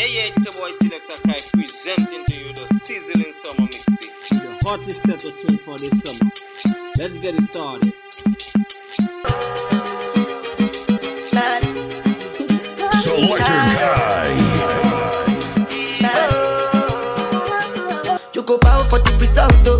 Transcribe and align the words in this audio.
Yeah, 0.00 0.06
yeah, 0.06 0.32
it's 0.32 0.44
your 0.46 0.54
boy 0.54 0.70
Selector 0.72 1.20
Kai 1.28 1.36
presenting 1.52 2.24
to 2.24 2.36
you 2.40 2.54
the 2.54 2.64
sizzling 2.80 3.34
summer 3.36 3.68
mixtape. 3.68 4.16
The 4.32 4.56
hottest 4.64 5.02
set 5.02 5.22
of 5.28 5.36
tune 5.36 5.58
for 5.60 5.76
this 5.76 5.92
summer. 6.00 6.30
Let's 6.96 7.18
get 7.20 7.36
it 7.36 7.44
started. 7.44 7.92
Selector 12.96 13.44
Kai. 13.44 14.24
You 18.32 18.42
go 18.42 18.56
bow 18.56 18.82
for 18.84 19.00
the 19.00 19.12
result, 19.20 19.52
though. 19.64 19.76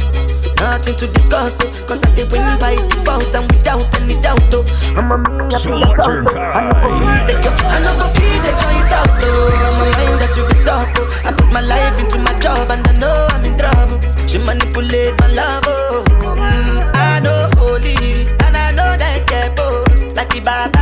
Nothing 0.60 0.96
to 0.96 1.06
discuss, 1.14 1.56
oh. 1.62 1.86
Cause 1.88 2.02
I 2.04 2.14
did 2.14 2.30
win 2.30 2.44
by 2.60 2.76
default 2.76 3.34
and 3.34 3.50
without 3.50 3.88
any 4.02 4.20
doubt, 4.20 4.52
oh. 4.52 4.64
I'm 4.84 5.12
a 5.12 5.16
man, 5.16 5.50
Selector 5.50 6.24
Kai. 6.24 6.76
I 7.32 7.80
know 7.80 7.96
go 7.96 8.06
feed 8.12 8.42
the 8.44 8.52
choice 8.60 8.69
I'm 9.18 9.80
a 9.80 9.84
mind 9.96 10.20
that's 10.20 10.36
you 10.36 10.44
be 10.46 10.54
talk, 10.62 10.88
oh. 10.98 11.22
I 11.24 11.32
put 11.32 11.50
my 11.52 11.60
life 11.60 11.98
into 12.00 12.18
my 12.18 12.34
job 12.38 12.70
and 12.70 12.86
I 12.86 12.92
know 12.98 13.26
I'm 13.30 13.44
in 13.44 13.56
trouble. 13.58 13.98
She 14.26 14.38
manipulate 14.38 15.18
my 15.20 15.28
love, 15.28 15.64
oh. 15.66 16.04
Mm, 16.38 16.90
I 16.94 17.20
know 17.20 17.50
holy 17.58 18.26
and 18.44 18.56
I 18.56 18.70
know 18.72 18.90
that 18.96 19.26
get 19.26 19.56
both. 19.56 20.16
Like 20.16 20.30
the 20.30 20.40
Baba 20.40 20.79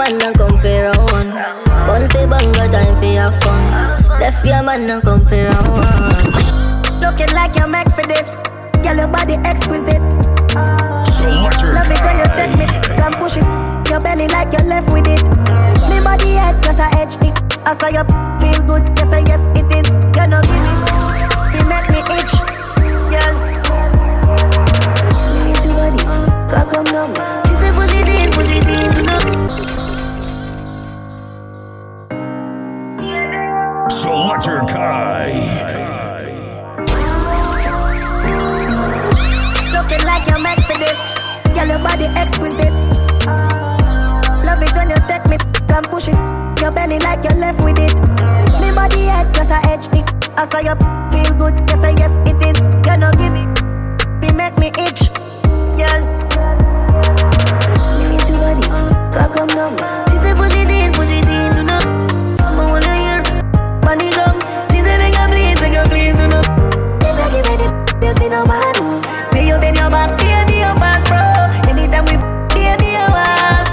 man 0.00 0.22
and 0.22 0.34
come 0.34 0.56
fi 0.60 0.80
round. 0.80 1.28
Bun 1.86 2.08
fi 2.08 2.24
bun, 2.24 2.52
got 2.52 2.72
time 2.72 2.96
fi 3.00 3.20
have 3.20 3.36
fun. 3.42 3.60
Left 4.18 4.44
your 4.46 4.62
man 4.62 4.88
and 4.88 5.02
come 5.02 5.26
fi 5.26 5.44
round. 5.44 7.02
Looking 7.02 7.32
like 7.36 7.54
you're 7.56 7.68
meant 7.68 7.92
for 7.92 8.06
this. 8.08 8.28
Girl, 8.82 8.96
your 8.96 9.08
body 9.08 9.34
exquisite. 9.44 10.00
Selector 11.04 11.72
Love 11.76 11.92
it 11.92 12.00
when 12.00 12.16
you 12.16 12.28
take 12.38 12.54
me, 12.56 12.66
come 12.96 13.12
push 13.20 13.36
it. 13.36 13.44
Your 13.90 14.00
belly 14.00 14.26
like 14.28 14.50
you're 14.54 14.68
left 14.72 14.90
with 14.90 15.06
it. 15.06 15.20
Me 15.90 16.00
body 16.00 16.32
head, 16.32 16.56
cause 16.64 16.80
I 16.80 16.88
edge 16.96 17.20
it. 17.20 17.36
I 17.68 17.76
saw 17.76 17.92
you 17.92 18.04
feel 18.40 18.60
good, 18.64 18.82
yes, 18.96 19.12
I 19.12 19.20
yes, 19.28 19.44
it 19.52 19.68
is. 19.68 19.88
You 20.16 20.26
know, 20.32 20.40
give 20.48 20.64
me, 20.64 20.72
you 21.52 21.64
make 21.68 21.88
me 21.92 22.00
itch. 22.16 22.34
Girl, 23.12 23.34
still 24.96 25.44
into 25.44 25.70
body, 25.76 26.00
come, 26.48 26.68
come, 26.72 26.88
come. 26.88 27.12
She 27.48 27.54
said, 27.60 27.74
push 27.76 27.92
it 27.92 28.08
in, 28.08 28.30
push 28.32 28.48
it 28.48 28.64
in, 28.64 29.04
you 29.04 29.19
Selector 34.00 34.60
Kai. 34.66 35.28
Looking 39.76 40.04
like 40.06 40.26
you're 40.26 40.40
meant 40.40 40.60
for 40.64 40.78
this. 40.80 40.96
Girl, 41.52 41.68
your 41.68 41.78
body 41.84 42.06
exquisite. 42.16 42.72
Love 44.42 44.62
it 44.62 44.72
when 44.74 44.88
you 44.88 44.96
take 45.06 45.28
me, 45.28 45.36
come 45.68 45.84
push 45.84 46.08
it. 46.08 46.16
Your 46.62 46.72
belly 46.72 46.98
like 47.00 47.22
you're 47.24 47.34
left 47.34 47.62
with 47.62 47.76
it. 47.76 47.92
Me 48.62 48.72
body 48.72 49.04
head, 49.04 49.34
cause 49.34 49.50
I 49.50 49.60
edge 49.70 49.92
it. 49.92 50.08
I 50.34 50.48
saw 50.48 50.60
you 50.60 50.74
feel 51.12 51.34
good, 51.36 51.52
yes, 51.68 51.84
I 51.84 51.90
yes, 51.90 52.16
it 52.26 52.40
is. 52.40 52.58
You 52.86 52.96
know, 52.96 53.12
give 53.20 53.34
me, 53.34 53.44
be 54.18 54.32
make 54.32 54.56
me 54.56 54.68
itch. 54.80 55.12
Girl, 55.76 56.00
still 58.24 58.38
body, 58.38 58.66
come, 59.12 59.30
come, 59.34 59.76
come. 59.76 60.09
It, 68.20 68.24
you 68.24 68.30
no 68.30 68.44
man. 68.44 68.74
May 69.32 69.46
you 69.48 69.58
bend 69.58 69.76
your 69.76 69.90
back, 69.90 70.18
baby, 70.18 70.58
your 70.60 70.74
pass, 70.76 71.02
bro. 71.08 71.20
Anytime 71.70 72.04
we, 72.04 72.16
baby, 72.54 72.92
you 72.92 73.08
are. 73.08 73.64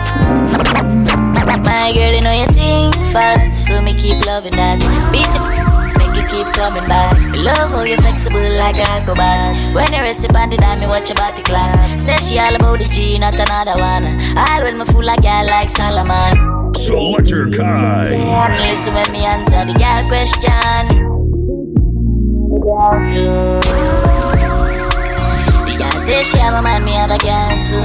My 1.64 1.92
girl, 1.94 2.14
you 2.14 2.22
know 2.22 2.32
you 2.32 2.48
think 2.48 2.96
fat, 3.12 3.52
so 3.52 3.82
me 3.82 3.94
keep 3.94 4.26
loving 4.26 4.56
that. 4.56 4.80
Beat 5.12 5.28
it, 5.28 5.42
make 5.98 6.16
you 6.16 6.26
keep 6.28 6.48
coming 6.54 6.88
back. 6.88 7.18
Me 7.32 7.40
love 7.40 7.72
how 7.72 7.84
you 7.84 7.98
flexible 7.98 8.40
like 8.58 8.78
a 8.78 8.88
acrobat. 8.92 9.74
When 9.76 9.92
you 9.94 10.02
rest 10.02 10.24
upon 10.24 10.50
the 10.50 10.58
dime, 10.58 10.80
me 10.80 10.88
watch 10.88 11.10
your 11.10 11.18
body 11.18 11.44
clap. 11.44 12.00
Say 12.00 12.18
she 12.18 12.40
all 12.40 12.56
about 12.56 12.80
the 12.80 12.86
G, 12.86 13.20
not 13.20 13.36
another 13.36 13.78
one. 13.80 14.06
All 14.38 14.62
when 14.64 14.78
me 14.78 14.86
fool 14.86 15.04
like 15.04 15.22
girl 15.22 15.46
like 15.46 15.70
Solomon. 15.70 16.74
Selector 16.76 17.50
Kai. 17.50 18.16
Listen 18.60 18.94
when 18.94 19.12
me 19.12 19.26
answer 19.26 19.66
the 19.66 19.74
girl 19.74 20.08
question. 20.08 21.08
Say 26.08 26.24
she 26.24 26.38
have 26.38 26.54
a 26.54 26.62
man, 26.64 26.86
me 26.86 26.94
have 26.94 27.12
a 27.12 27.18
girl 27.18 27.52
too. 27.68 27.84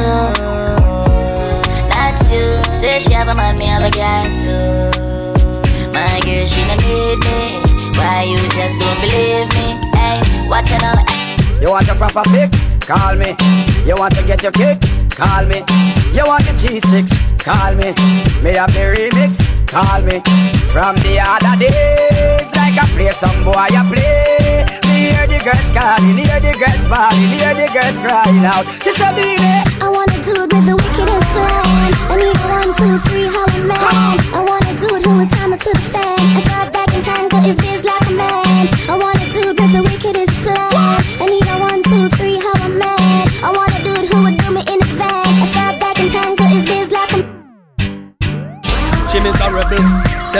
That's 1.90 2.30
you. 2.30 2.62
Say 2.72 3.00
she 3.00 3.14
a 3.14 3.24
man, 3.24 3.58
me 3.58 3.66
have 3.66 3.82
a 3.82 3.90
girl 3.90 4.30
too. 4.38 5.90
My 5.90 6.20
girl, 6.22 6.46
she 6.46 6.62
don't 6.62 6.78
need 6.86 7.18
me. 7.18 7.58
Why 7.98 8.22
you 8.30 8.38
just 8.54 8.78
don't 8.78 9.00
believe 9.02 9.50
me? 9.58 9.74
Hey, 9.98 10.22
watch. 10.48 10.70
Hey. 10.70 11.34
You 11.60 11.70
want 11.70 11.88
a 11.88 11.96
proper 11.96 12.22
fix? 12.30 12.62
Call 12.86 13.16
me. 13.16 13.34
You 13.84 13.96
want 13.96 14.14
to 14.14 14.22
get 14.22 14.40
your 14.44 14.52
kicks? 14.52 14.98
Call 15.10 15.44
me. 15.46 15.64
You 16.12 16.24
want 16.24 16.46
your 16.46 16.56
cheese 16.56 16.86
sticks? 16.86 17.18
Call 17.42 17.74
me. 17.74 17.90
Me 18.40 18.54
have 18.54 18.72
the 18.72 18.86
remix? 18.94 19.42
Call 19.66 20.00
me. 20.02 20.22
From 20.70 20.94
the 21.02 21.18
other 21.18 21.58
days, 21.58 22.41
like 22.74 22.88
I 22.88 22.92
play 22.92 23.10
some 23.12 23.44
boy, 23.44 23.52
I 23.52 23.82
play. 23.84 24.64
Hear 24.92 25.26
the 25.26 25.38
girls 25.44 25.70
calling, 25.70 26.16
hear 26.16 26.40
the 26.40 26.52
girls 26.56 26.84
bawling, 26.88 27.32
hear 27.36 27.54
the 27.54 27.66
girls 27.72 27.98
crying 27.98 28.44
out. 28.44 28.64
She 28.82 28.92
said, 28.94 29.14
"Baby, 29.16 29.42
I 29.80 29.88
wanna 29.88 30.18
do 30.22 30.32
it 30.42 30.52
with 30.52 30.66
the 30.66 30.76
wickedest 30.76 31.28
sound. 31.34 31.94
I 32.10 32.16
need 32.16 32.36
a 32.36 32.48
one, 32.48 32.72
two, 32.78 32.98
three, 33.06 33.28
how 33.28 33.46
man. 33.68 34.16
I 34.32 34.40
wanna 34.48 34.74
do 34.74 34.88
it 34.96 35.04
who 35.04 35.16
would 35.18 35.30
time 35.30 35.52
it 35.52 35.60
to 35.60 35.72
the 35.72 35.86
fan. 35.92 36.18
I 36.38 36.40
thought 36.48 36.72
back 36.72 36.94
and 36.94 37.04
tangle 37.04 37.40
his 37.40 37.58
biz 37.58 37.84
like 37.84 37.91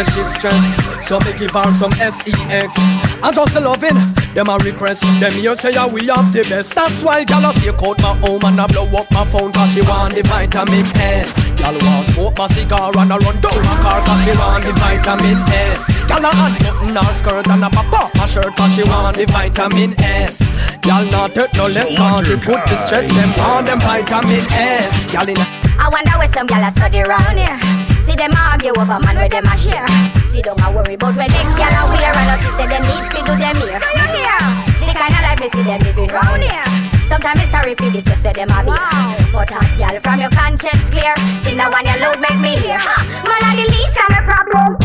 says 0.05 0.15
she's 0.15 0.35
stressed. 0.35 1.03
So 1.03 1.19
me 1.21 1.33
give 1.39 1.51
her 1.51 1.73
some 1.73 1.93
sex. 1.93 2.27
And 2.27 3.35
just 3.35 3.55
loving, 3.55 3.99
them 4.35 4.49
a 4.49 4.57
request. 4.59 5.03
Them 5.21 5.33
here 5.33 5.55
say 5.55 5.73
yeah, 5.73 5.87
we 5.87 6.07
have 6.07 6.33
the 6.33 6.43
best. 6.49 6.75
That's 6.75 7.03
why 7.03 7.25
gal 7.25 7.45
a 7.45 7.53
stay 7.53 7.69
out 7.69 8.01
my 8.01 8.15
home 8.19 8.45
and 8.45 8.61
I 8.61 8.67
blow 8.67 8.87
up 8.87 9.11
my 9.13 9.25
phone 9.25 9.53
cause 9.53 9.73
she 9.73 9.83
want 9.83 10.15
the 10.15 10.23
vitamin 10.23 10.87
S. 10.97 11.55
Gal 11.55 11.75
want 11.75 12.07
smoke 12.09 12.39
my 12.39 12.47
cigar 12.49 12.97
and 12.97 13.13
I 13.13 13.17
run 13.19 13.41
down 13.41 13.63
my 13.63 13.77
car 13.83 14.01
cause 14.01 14.25
she 14.25 14.33
want 14.39 14.65
the 14.65 14.73
vitamin 14.73 15.39
S. 15.49 16.05
Gal 16.05 16.25
a 16.25 16.31
unbutton 16.31 16.97
her 16.97 17.13
skirt 17.13 17.49
and 17.49 17.65
a 17.65 17.71
pop 17.71 17.93
off 17.93 18.15
my 18.17 18.27
shirt 18.27 18.55
cause 18.57 18.75
she 18.75 18.83
want 18.85 19.17
the 19.17 19.27
vitamin 19.27 19.95
S. 20.03 20.77
Gal 20.79 21.05
not 21.11 21.35
take 21.35 21.55
no 21.55 21.63
less 21.63 21.97
cause 21.97 22.29
it 22.29 22.41
put 22.43 22.61
the 22.67 22.77
stress 22.77 23.09
them 23.09 23.31
on 23.41 23.65
them 23.65 23.81
vitamin 23.81 24.45
S. 24.53 25.11
Gal 25.13 25.29
in 25.29 25.37
a 25.37 25.47
I 25.79 25.89
wonder 25.91 26.13
where 26.19 26.33
some 26.33 26.47
gyal 26.47 26.69
a 26.69 26.73
study 26.73 27.03
round 27.03 27.39
here. 27.39 27.82
See 28.13 28.19
them 28.21 28.37
argue 28.37 28.77
over 28.77 29.01
man 29.01 29.17
where 29.17 29.27
them 29.27 29.49
a 29.49 29.57
share. 29.57 29.89
See 30.29 30.43
don't 30.43 30.61
a 30.61 30.69
worry 30.69 31.01
about 31.01 31.17
where 31.17 31.33
next 31.33 31.57
gyal 31.57 31.73
a 31.73 31.89
wear. 31.89 32.13
And 32.13 32.29
us 32.29 32.45
say 32.61 32.69
them 32.69 32.85
need 32.85 33.09
me 33.09 33.09
to 33.09 33.25
do 33.25 33.33
them 33.41 33.57
here. 33.57 33.81
You 33.81 34.05
hear? 34.13 34.37
The 34.85 34.93
kind 34.93 35.17
of 35.17 35.23
life 35.25 35.41
we 35.41 35.49
see 35.49 35.65
them 35.65 35.81
living 35.81 36.13
round 36.13 36.45
here. 36.45 36.69
Sometimes 37.09 37.41
it's 37.41 37.49
sorry 37.49 37.73
for 37.75 37.89
this 37.89 38.05
just 38.05 38.21
where 38.23 38.37
them 38.37 38.53
a 38.53 38.61
be. 38.69 38.77
But 39.33 39.49
hot 39.49 39.65
gyal 39.81 39.97
from 40.05 40.21
your 40.21 40.29
conscience 40.29 40.93
clear. 40.93 41.17
See 41.41 41.57
now 41.57 41.73
when 41.73 41.89
your 41.89 42.05
load 42.05 42.21
make 42.21 42.37
me 42.37 42.53
hear. 42.61 42.77
Ha! 42.77 43.01
Man 43.25 43.41
I 43.49 43.57
the 43.57 43.65
least 43.73 43.97
of 43.97 44.09
the 44.13 44.21
problem. 44.29 44.77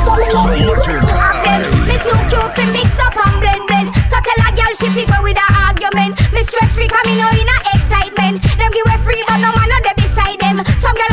Selector 0.00 1.04
Kai. 1.04 1.60
Me 1.84 2.00
too 2.00 2.16
cute 2.32 2.50
fi 2.56 2.64
mix 2.72 2.88
up 2.96 3.12
and 3.12 3.44
blend 3.44 3.64
blend. 3.68 3.88
So 4.08 4.16
tell 4.24 4.40
a 4.40 4.48
girl 4.56 4.72
she 4.80 4.88
fi 4.88 5.04
go 5.04 5.20
with 5.20 5.36
a 5.36 5.46
argument. 5.68 6.16
Me 6.32 6.40
stress 6.48 6.72
free 6.72 6.88
'cause 6.88 7.04
me 7.04 7.20
know 7.20 7.28
in 7.28 7.44
a 7.44 7.56
excitement. 7.76 8.40
Them 8.56 8.72
give 8.72 8.88
way 8.88 8.96
free 9.04 9.20
but 9.28 9.36
no 9.36 9.52
man 9.52 9.68
no 9.68 9.76
dey 9.84 9.92
beside 10.00 10.40
them. 10.40 10.64
Some 10.80 10.96
girl 10.96 11.12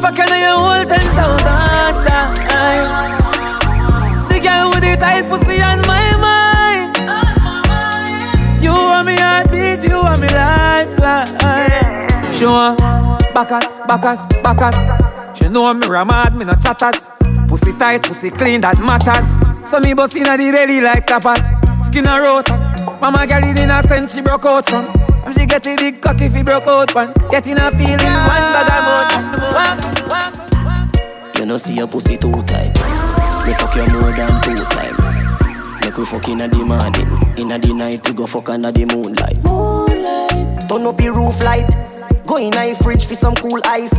Ten 0.00 1.06
thousand 1.14 1.94
times. 2.06 2.88
The 4.28 4.40
girl 4.40 4.70
with 4.70 4.80
the 4.80 4.96
tight 4.98 5.28
pussy 5.28 5.62
on 5.62 5.80
my 5.86 6.16
mind. 6.16 6.96
You 8.62 8.72
want 8.72 9.06
me 9.06 9.14
heartbeat, 9.16 9.82
you 9.88 9.98
want 10.02 10.20
me 10.20 10.28
lifeline. 10.28 11.28
She 12.32 12.46
want 12.46 12.78
backus, 13.34 13.72
backus, 13.86 14.26
backus. 14.42 14.76
She 15.38 15.48
know 15.48 15.74
me 15.74 15.86
ramad, 15.86 16.38
me 16.38 16.44
no 16.46 16.54
chatters. 16.54 17.10
Pussy 17.46 17.72
tight, 17.74 18.02
pussy 18.02 18.30
clean, 18.30 18.62
that 18.62 18.78
matters. 18.80 19.38
So 19.68 19.80
me 19.80 19.92
bust 19.94 20.16
inna 20.16 20.36
the 20.36 20.50
belly 20.50 20.80
like 20.80 21.06
tapas. 21.06 21.44
Skin 21.84 22.06
a 22.06 22.20
rota. 22.20 22.56
Mama 23.02 23.26
girl 23.26 23.44
it 23.44 23.58
in 23.58 23.70
a 23.70 23.82
sense 23.82 24.14
she 24.14 24.22
broke 24.22 24.46
out 24.46 24.66
from. 24.68 25.09
And 25.24 25.34
she 25.34 25.46
get 25.46 25.66
a 25.66 25.76
big 25.76 26.00
cock 26.00 26.20
if 26.20 26.34
he 26.34 26.42
broke 26.42 26.66
out 26.66 26.94
one. 26.94 27.12
Getting 27.30 27.58
a 27.58 27.70
feeling 27.70 27.98
one 27.98 28.46
bag 28.54 28.70
of 31.34 31.38
You 31.38 31.46
know 31.46 31.58
see 31.58 31.74
your 31.74 31.86
pussy 31.88 32.16
two 32.16 32.42
time. 32.44 32.72
Me 33.46 33.52
fuck 33.54 33.74
you 33.76 33.86
more 33.92 34.12
than 34.12 34.40
two 34.42 34.56
time. 34.56 34.96
Make 35.80 35.96
we 35.96 36.04
fuck 36.04 36.28
inna 36.28 36.48
the 36.48 36.64
morning. 36.64 37.08
Inna 37.36 37.58
the 37.58 37.74
night 37.74 38.06
we 38.06 38.14
go 38.14 38.26
fuck 38.26 38.48
under 38.48 38.72
the 38.72 38.84
moonlight. 38.86 39.42
Moonlight. 39.42 40.68
Turn 40.68 40.86
up 40.86 40.96
the 40.96 41.10
roof 41.10 41.42
light. 41.42 41.68
Go 42.26 42.36
in 42.36 42.54
a 42.54 42.74
fridge 42.74 43.06
for 43.06 43.14
some 43.14 43.34
cool 43.34 43.60
ice. 43.64 43.90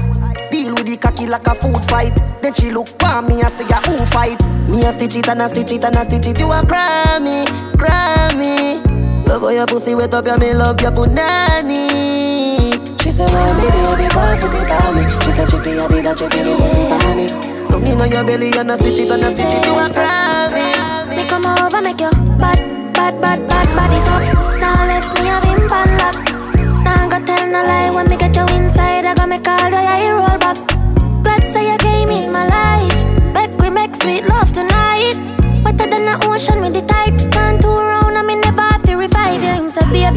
Deal 0.51 0.73
with 0.73 0.85
the 0.85 0.97
cocky 0.97 1.27
like 1.27 1.45
a 1.47 1.55
food 1.55 1.77
fight. 1.89 2.15
Then 2.41 2.53
she 2.53 2.71
look 2.71 2.87
for 2.87 3.21
me 3.21 3.41
and 3.41 3.51
say, 3.51 3.65
yeah, 3.69 3.81
who 3.81 3.97
fight? 4.05 4.39
Me 4.69 4.85
a 4.85 4.91
stitch 4.91 5.15
it 5.17 5.27
and 5.27 5.41
a 5.41 5.47
stitch 5.47 5.71
it 5.71 5.83
and 5.83 5.95
a 5.95 6.03
stitch 6.05 6.27
it. 6.27 6.39
You 6.39 6.51
a 6.51 6.61
Grammy, 6.61 7.45
Grammy. 7.73 9.10
Love 9.31 9.43
how 9.43 9.49
your 9.49 9.65
pussy 9.65 9.95
wet 9.95 10.13
up, 10.13 10.25
yeah, 10.25 10.35
me 10.35 10.53
love 10.53 10.81
your 10.81 10.91
punani. 10.91 11.87
She 13.01 13.09
said, 13.09 13.31
why 13.31 13.55
baby, 13.55 13.79
you 13.79 13.95
be 13.95 14.13
gone, 14.13 14.37
put 14.43 14.53
it 14.53 14.67
on 14.67 14.91
me. 14.91 15.07
She 15.23 15.31
said, 15.31 15.47
chippy, 15.47 15.79
I 15.79 15.87
did 15.87 16.05
a 16.05 16.13
chippy, 16.13 16.39
you 16.43 16.57
pussy 16.59 16.83
by 16.91 17.15
me. 17.15 17.27
Look 17.71 17.87
in 17.87 18.01
on 18.01 18.11
your 18.11 18.25
belly 18.25 18.51
and 18.51 18.71
a 18.71 18.75
stitch 18.75 18.99
it 18.99 19.09
and 19.09 19.23
a 19.23 19.29
stitch 19.31 19.55
it. 19.55 19.63
You 19.63 19.71
a 19.71 19.87
Grammy. 19.87 21.15
Me 21.15 21.23
come 21.29 21.45
over, 21.45 21.81
make 21.81 22.01
your 22.01 22.11
bad, 22.35 22.59
bad, 22.91 23.21
bad, 23.21 23.47
bad 23.47 23.67
body 23.71 24.03
up. 24.11 24.59
Now 24.59 24.85
left 24.85 25.15
me 25.15 25.29
a 25.31 25.39
bim 25.39 25.63
pan 25.69 25.89
lock. 25.95 26.17
Now 26.83 27.07
go 27.07 27.25
tell 27.25 27.47
no 27.47 27.63
lie 27.63 27.89
when 27.89 28.09
me 28.09 28.17
get 28.17 28.35
you 28.35 28.43
inside. 28.59 29.05
I 29.05 29.15
go 29.15 29.25
make 29.27 29.47
all 29.47 29.71
the 29.71 29.79
eye 29.79 30.11
roll 30.11 30.37
back. 30.43 30.59
Glad 31.23 31.43
say 31.53 31.71
you 31.71 31.77
came 31.77 32.09
in 32.09 32.33
my 32.33 32.45
life. 32.51 32.99
Make 33.31 33.57
we 33.61 33.69
make 33.69 33.95
sweet 33.95 34.25
love 34.25 34.51
tonight. 34.51 35.15
Wetter 35.63 35.87
than 35.87 36.03
the 36.03 36.19
ocean 36.27 36.59
with 36.59 36.73
the 36.73 36.81
tide. 36.81 37.15
Can't 37.31 37.61
turn 37.61 37.87
around 37.87 38.00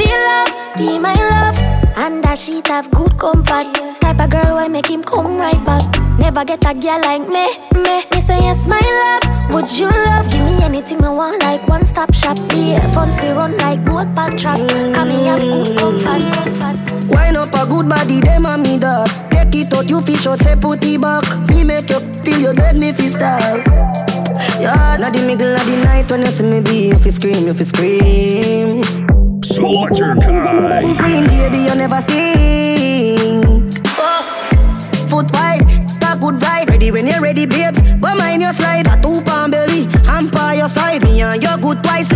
Him 0.00 0.20
love, 0.28 0.52
be 0.76 0.98
my 0.98 1.14
love. 1.14 1.58
And 1.96 2.22
that 2.24 2.38
sheet 2.38 2.66
have 2.68 2.90
good 2.90 3.16
comfort. 3.18 3.72
Type 4.00 4.20
of 4.20 4.30
girl 4.30 4.54
why 4.56 4.68
make 4.68 4.86
him 4.90 5.02
come 5.02 5.38
right 5.38 5.64
back. 5.64 5.82
Never 6.18 6.44
get 6.44 6.64
a 6.64 6.74
girl 6.74 7.00
like 7.00 7.22
me, 7.28 7.46
me. 7.82 8.02
Me 8.12 8.20
say 8.20 8.40
yes, 8.40 8.66
my 8.66 8.80
love. 8.80 9.52
Would 9.54 9.70
you 9.78 9.86
love? 9.86 10.30
Give 10.30 10.44
me 10.44 10.62
anything 10.62 10.98
me 10.98 11.08
want, 11.08 11.42
like 11.42 11.66
one 11.68 11.84
stop 11.84 12.12
shop. 12.12 12.36
The 12.36 12.80
funds 12.92 13.20
we 13.22 13.28
run 13.30 13.56
like 13.58 13.84
boat 13.84 14.12
pan 14.14 14.36
trap. 14.36 14.58
Come 14.94 15.08
me 15.08 15.24
have 15.26 15.40
good 15.40 15.78
comfort, 15.78 16.22
comfort. 16.34 17.08
Wine 17.08 17.36
up 17.36 17.52
a 17.54 17.66
good 17.66 17.88
body, 17.88 18.20
them 18.20 18.46
and 18.46 18.62
me 18.62 18.78
dog. 18.78 19.08
Take 19.30 19.54
it 19.54 19.74
out, 19.74 19.88
you 19.88 20.00
fish 20.00 20.26
out, 20.26 20.40
say 20.40 20.56
put 20.56 20.84
it 20.84 21.00
back. 21.00 21.24
Me 21.48 21.62
make 21.62 21.88
you 21.88 22.00
till 22.24 22.40
you 22.40 22.54
dead, 22.54 22.76
me 22.76 22.92
fi 22.92 23.08
style. 23.08 23.58
Yeah, 24.60 24.96
not 24.98 25.12
the 25.12 25.22
middle 25.26 25.54
of 25.54 25.64
the 25.66 25.76
night 25.84 26.10
when 26.10 26.20
you 26.20 26.26
see 26.26 26.44
me 26.44 26.60
be, 26.60 26.88
you 26.88 26.98
fi 26.98 27.10
scream, 27.10 27.46
you 27.46 27.54
fi 27.54 27.64
scream. 27.64 29.23
Selector 29.44 30.16
Kai. 30.16 30.94
Baby, 30.96 31.58
you 31.68 31.74
never 31.74 32.00
sting. 32.00 33.70
Oh, 33.98 34.24
foot 35.06 35.30
wide, 35.32 35.60
a 36.02 36.16
good 36.18 36.42
ride. 36.42 36.70
Ready 36.70 36.90
when 36.90 37.06
you're 37.06 37.20
ready, 37.20 37.44
babes. 37.44 37.78
But 38.00 38.16
mind 38.16 38.40
your 38.40 38.54
slide, 38.54 38.86
a 38.86 39.00
two 39.02 39.20
pound 39.22 39.52
belly, 39.52 39.86
by 40.32 40.54
your 40.54 40.68
side. 40.68 41.02
Me 41.04 41.20
and 41.20 41.42
your 41.42 41.58
good 41.58 41.82
twice, 41.82 42.08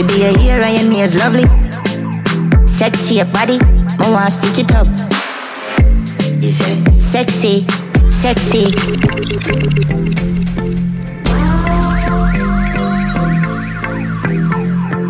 You 0.00 0.06
be 0.06 0.22
a 0.22 0.38
hero 0.38 0.66
your 0.66 0.90
nails 0.90 1.14
lovely. 1.14 1.44
Sexy 2.66 3.16
your 3.16 3.26
body 3.26 3.58
I 3.98 4.10
want 4.10 4.32
stitch 4.32 4.60
it 4.60 4.72
up. 4.72 4.86
You 6.40 6.50
say 6.50 6.82
Sexy, 6.98 7.66
sexy. 8.10 8.72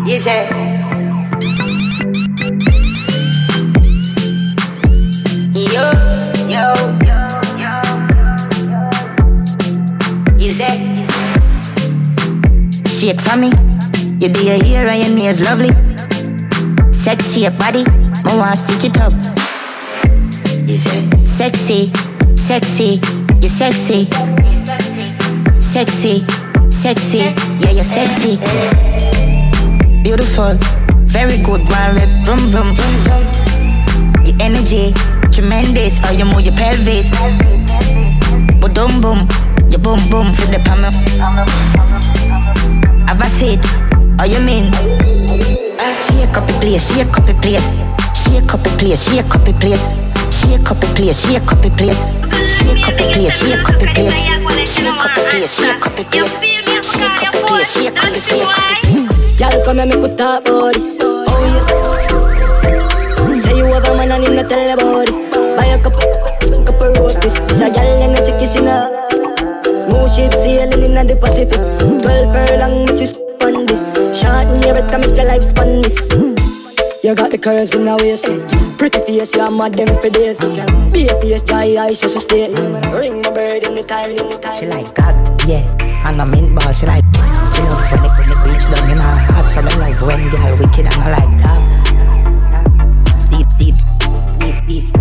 You 0.05 0.19
say. 0.19 0.49
Yo, 5.71 5.87
yo, 6.51 6.73
You 10.37 10.51
say. 10.51 11.07
Shake 12.89 13.21
for 13.21 13.37
me 13.37 13.70
You 14.21 14.29
be 14.29 14.49
a 14.51 14.63
hero 14.63 14.87
and 14.87 15.01
your 15.01 15.17
nails 15.17 15.41
lovely. 15.41 15.73
Sexy 16.93 17.39
your 17.41 17.49
body 17.57 17.83
I 18.23 18.37
want 18.37 18.55
stitch 18.55 18.83
it 18.85 19.01
up. 19.01 19.13
You 20.61 20.77
say 20.77 21.09
Sexy, 21.25 21.91
sexy 22.37 23.01
You 23.41 23.49
sexy. 23.49 24.05
Sexy, 25.59 26.23
sexy 26.69 27.17
Yeah, 27.65 27.71
you're 27.71 27.83
sexy. 27.83 28.37
Beautiful 30.03 30.53
Very 31.09 31.37
good, 31.41 31.61
one 31.61 31.95
left 31.97 32.13
Vroom, 32.27 32.51
vroom, 32.51 32.75
vroom, 32.75 32.95
vroom. 33.01 33.25
Your 34.23 34.37
energy 34.39 34.93
Tremendous 35.31 35.97
How 35.97 36.11
you 36.11 36.25
move 36.25 36.41
your 36.41 36.53
pelvis. 36.53 37.09
Boom 38.61 39.01
boom 39.01 39.27
Your 39.71 39.79
boom 39.79 39.99
boom 40.11 40.31
for 40.35 40.45
the 40.45 40.61
palm 40.63 40.83
Have 43.07 43.19
a 43.19 43.25
seat 43.25 43.80
How 44.21 44.27
you 44.27 44.39
mean 44.39 44.69
Shake 46.05 46.37
up 46.37 46.45
the 46.45 46.53
place 46.61 46.93
Shake 46.93 47.09
up 47.17 47.25
the 47.25 47.33
place 47.41 47.73
Shake 48.13 48.53
up 48.53 48.61
the 48.61 48.69
place 48.77 49.09
Shake 49.09 49.33
up 49.33 49.41
the 49.43 49.51
place 49.57 49.89
Shake 50.29 50.69
up 50.69 50.77
the 50.77 50.93
place 50.93 51.25
Shake 51.25 51.49
up 51.49 51.57
the 51.57 51.71
place 51.73 52.05
Shake 52.53 52.85
up 52.85 53.01
the 53.01 53.09
place 53.09 53.33
Shake 53.41 53.65
up 53.65 53.79
the 53.81 53.89
place 53.89 54.13
Shake 54.69 55.01
up 55.01 55.09
the 55.17 55.25
place 55.25 55.57
Shake 55.57 55.81
up 55.81 55.95
the 55.97 56.05
place 56.05 56.37
Shake 56.37 57.25
up 57.25 57.33
the 57.33 57.41
place 57.49 57.73
Shake 57.73 57.97
up 57.97 58.13
the 58.13 58.21
place 58.21 58.45
up 58.45 59.41
Y'all 59.41 59.65
come 59.65 59.79
and 59.79 59.89
make 59.89 60.15
talk 60.15 60.47
about 60.47 60.75
this. 60.75 61.01
Oh 61.01 61.25
yeah. 62.61 63.33
Say 63.33 63.57
you 63.57 63.65
have 63.73 63.89
a 63.89 63.97
man 63.97 64.11
and 64.11 64.27
him 64.27 64.35
not 64.35 64.51
tell 64.51 64.69
about 64.69 65.07
this. 65.07 65.17
Buy 65.57 65.65
a 65.65 65.81
couple, 65.81 66.05
couple 66.63 66.93
rotis. 66.93 67.33
This 67.49 67.57
a 67.59 67.73
gal 67.73 68.03
and 68.05 68.15
a 68.15 68.21
sick 68.21 68.37
kissing 68.37 68.69
her. 68.69 69.09
Smooth 69.89 70.13
ship 70.13 70.31
sailing 70.33 70.95
in 70.95 71.07
the 71.07 71.15
Pacific. 71.15 71.57
Twelve 72.05 72.29
furlong, 72.31 72.85
which 72.85 73.01
is 73.01 73.20
on 74.11 74.17
this. 74.17 74.21
Short 74.21 74.47
in 74.47 74.63
your 74.63 74.75
better 74.75 74.97
make 74.97 75.17
your 75.17 75.27
life 75.27 75.43
span 75.43 75.81
this. 75.81 76.09
You 77.03 77.15
got 77.15 77.31
the 77.31 77.37
curves 77.37 77.73
in 77.73 77.85
the 77.85 77.97
waist 77.97 78.25
Pretty 78.77 78.99
face, 78.99 79.35
you're 79.35 79.49
mad 79.49 79.73
them 79.73 79.87
for 80.01 80.09
days 80.11 80.39
Be 80.93 81.07
a 81.07 81.19
face, 81.19 81.41
dry 81.41 81.75
eyes, 81.79 81.99
just 81.99 82.15
a 82.15 82.19
stay 82.19 82.53
Ring 82.93 83.23
my 83.23 83.31
bird 83.31 83.65
in 83.65 83.73
the 83.73 83.81
tire, 83.81 84.11
in 84.11 84.17
the 84.17 84.37
tire 84.39 84.55
She 84.55 84.67
like 84.67 84.93
cock, 84.93 85.15
yeah, 85.47 85.65
and 86.07 86.21
I'm 86.21 86.33
in 86.35 86.53
ball. 86.53 86.71
She 86.71 86.85
like, 86.85 87.03
she 87.49 87.61
love 87.65 87.81
when 87.89 88.05
it 88.05 88.11
when 88.13 88.29
it 88.29 88.37
reach 88.45 88.65
down 88.69 88.89
in 88.91 88.97
her 88.97 89.17
heart. 89.33 89.49
So 89.49 89.61
me 89.63 89.73
love 89.81 90.01
when 90.03 90.29
girl 90.29 90.53
wicked 90.61 90.85
and 90.85 91.01
I 91.01 91.09
like 91.17 91.41
cock. 91.41 91.61
Deep, 93.33 93.49
deep, 93.57 93.77
deep, 94.37 94.57
deep. 94.69 94.93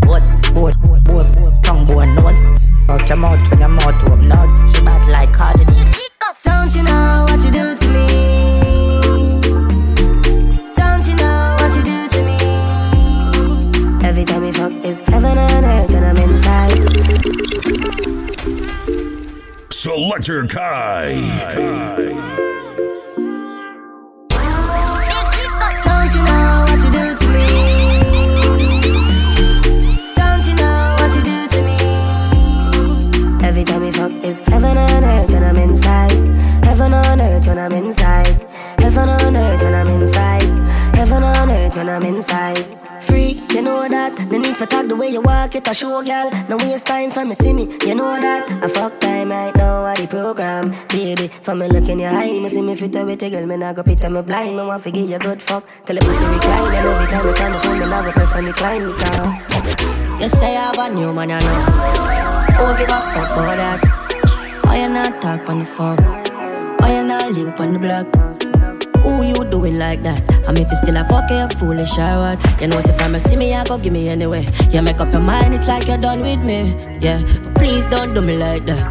Boat, 0.00 0.24
boat, 0.54 0.74
boat, 0.80 1.04
boat, 1.04 1.28
boat, 1.36 1.54
tongue, 1.62 1.84
bone, 1.86 2.14
nose. 2.14 2.40
Out 2.88 3.06
your 3.06 3.18
mouth 3.18 3.50
when 3.50 3.60
your 3.60 3.68
mouth 3.68 4.02
open 4.04 4.32
up. 4.32 4.48
She 4.70 4.80
bad 4.80 5.04
like 5.08 5.32
Cardi 5.34 5.66
B. 5.66 5.72
Don't 6.42 6.74
you 6.74 6.84
know 6.84 7.27
do 26.16 26.80
to 26.80 26.88
do 26.90 27.14
to 27.20 27.28
me? 27.28 27.46
Don't 30.16 30.46
you 30.48 30.54
know 30.54 30.96
what 30.98 31.14
you 31.14 31.22
do 31.30 31.38
to 31.52 31.60
me 31.60 31.76
Every 33.46 33.64
time 33.64 33.82
we 33.82 33.92
fuck 33.92 34.12
heaven 34.46 34.78
on 34.78 35.04
earth 35.04 35.30
when 35.34 35.44
I'm 35.44 35.56
inside. 35.58 36.10
Heaven 36.64 36.94
on 36.94 37.20
earth 37.20 37.46
when 37.46 37.58
I'm 37.58 37.72
inside. 37.72 38.48
Heaven 38.78 39.10
on 39.10 39.36
earth 39.36 39.62
when 39.62 39.74
I'm 39.74 39.88
inside. 39.88 40.37
Heaven 41.08 41.24
on 41.24 41.50
earth 41.50 41.74
when 41.74 41.88
I'm 41.88 42.02
inside 42.02 42.58
free, 43.00 43.40
you 43.54 43.62
know 43.62 43.88
that. 43.88 44.12
No 44.30 44.36
need 44.36 44.58
for 44.58 44.66
talk 44.66 44.86
the 44.88 44.94
way 44.94 45.08
you 45.08 45.22
walk, 45.22 45.54
it 45.54 45.66
a 45.66 45.72
show, 45.72 46.02
girl. 46.02 46.30
No 46.50 46.58
waste 46.58 46.84
time 46.84 47.10
for 47.10 47.24
me, 47.24 47.32
see 47.32 47.54
me, 47.54 47.62
you 47.86 47.94
know 47.94 48.20
that. 48.20 48.44
I 48.62 48.68
fuck 48.68 49.00
time 49.00 49.30
right 49.30 49.56
now, 49.56 49.86
at 49.86 49.96
the 49.96 50.06
program. 50.06 50.74
Baby, 50.88 51.28
for 51.28 51.54
me 51.54 51.66
look 51.68 51.88
in 51.88 52.00
your 52.00 52.10
eye, 52.10 52.38
me 52.42 52.48
see 52.50 52.60
me 52.60 52.76
fit 52.76 52.92
with 52.92 53.22
a 53.22 53.30
girl, 53.30 53.46
me 53.46 53.56
nah 53.56 53.72
go 53.72 53.82
pit 53.82 54.02
me 54.10 54.20
blind. 54.20 54.54
Me 54.54 54.66
want 54.66 54.82
to 54.82 54.90
give 54.90 55.08
you 55.08 55.18
good 55.18 55.40
fuck, 55.40 55.64
till 55.86 55.96
the 55.96 56.04
pussy 56.04 56.26
recline. 56.26 56.74
And 56.74 56.86
every 56.86 57.06
time 57.06 57.26
we 57.26 57.32
turn 57.32 57.52
the 57.52 57.58
phone, 57.58 57.78
me 57.80 57.86
nah 57.88 58.02
go 58.02 58.12
press 58.12 58.36
on 58.36 58.44
the 58.44 58.52
climb, 58.52 58.84
me 58.84 58.92
down. 58.98 60.20
You 60.20 60.28
say 60.28 60.58
I 60.58 60.60
have 60.60 60.78
a 60.78 60.94
new 60.94 61.14
man, 61.14 61.30
you 61.30 61.40
know. 61.40 61.64
Oh, 62.60 62.76
give 62.78 62.90
a 62.90 63.00
fuck 63.00 63.30
about 63.32 63.56
that. 63.56 63.80
Why 64.64 64.82
you 64.82 64.88
not 64.90 65.22
talk 65.22 65.48
on 65.48 65.60
the 65.60 65.64
phone? 65.64 65.96
Why 66.80 67.00
you 67.00 67.08
not 67.08 67.32
link 67.32 67.58
on 67.58 67.72
the 67.72 67.78
block? 67.78 68.47
Who 69.08 69.24
you 69.24 69.42
doing 69.48 69.78
like 69.78 70.02
that? 70.02 70.20
I 70.46 70.52
mean, 70.52 70.64
if 70.64 70.70
you 70.70 70.76
still 70.76 70.98
a 70.98 71.04
fuck, 71.08 71.30
you 71.30 71.48
foolish 71.58 71.96
or 71.96 72.36
what? 72.36 72.60
You 72.60 72.68
know, 72.68 72.78
if 72.78 73.00
I'm 73.00 73.14
a 73.14 73.20
see 73.20 73.36
me, 73.36 73.54
I 73.54 73.64
go 73.64 73.78
give 73.78 73.90
me 73.92 74.10
anyway. 74.10 74.46
You 74.70 74.82
make 74.82 75.00
up 75.00 75.10
your 75.14 75.22
mind, 75.22 75.54
it's 75.54 75.66
like 75.66 75.88
you're 75.88 75.96
done 75.96 76.20
with 76.20 76.44
me. 76.44 76.76
Yeah, 77.00 77.22
but 77.42 77.54
please 77.54 77.88
don't 77.88 78.12
do 78.12 78.20
me 78.20 78.36
like 78.36 78.66
that. 78.66 78.84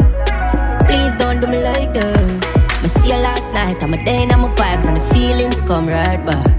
Please 0.88 1.16
don't 1.18 1.40
do 1.40 1.46
me 1.46 1.62
like 1.62 1.94
that. 1.94 2.46
I 2.82 2.88
see 2.88 3.10
you 3.10 3.20
last 3.22 3.54
night, 3.54 3.84
I'm 3.84 3.94
a 3.94 4.04
day 4.04 4.24
and 4.24 4.32
I'm 4.32 4.44
a 4.44 4.50
vibes, 4.50 4.88
and 4.88 4.98
the 4.98 5.02
feelings 5.14 5.62
come 5.62 5.88
right 5.88 6.26
back. 6.26 6.50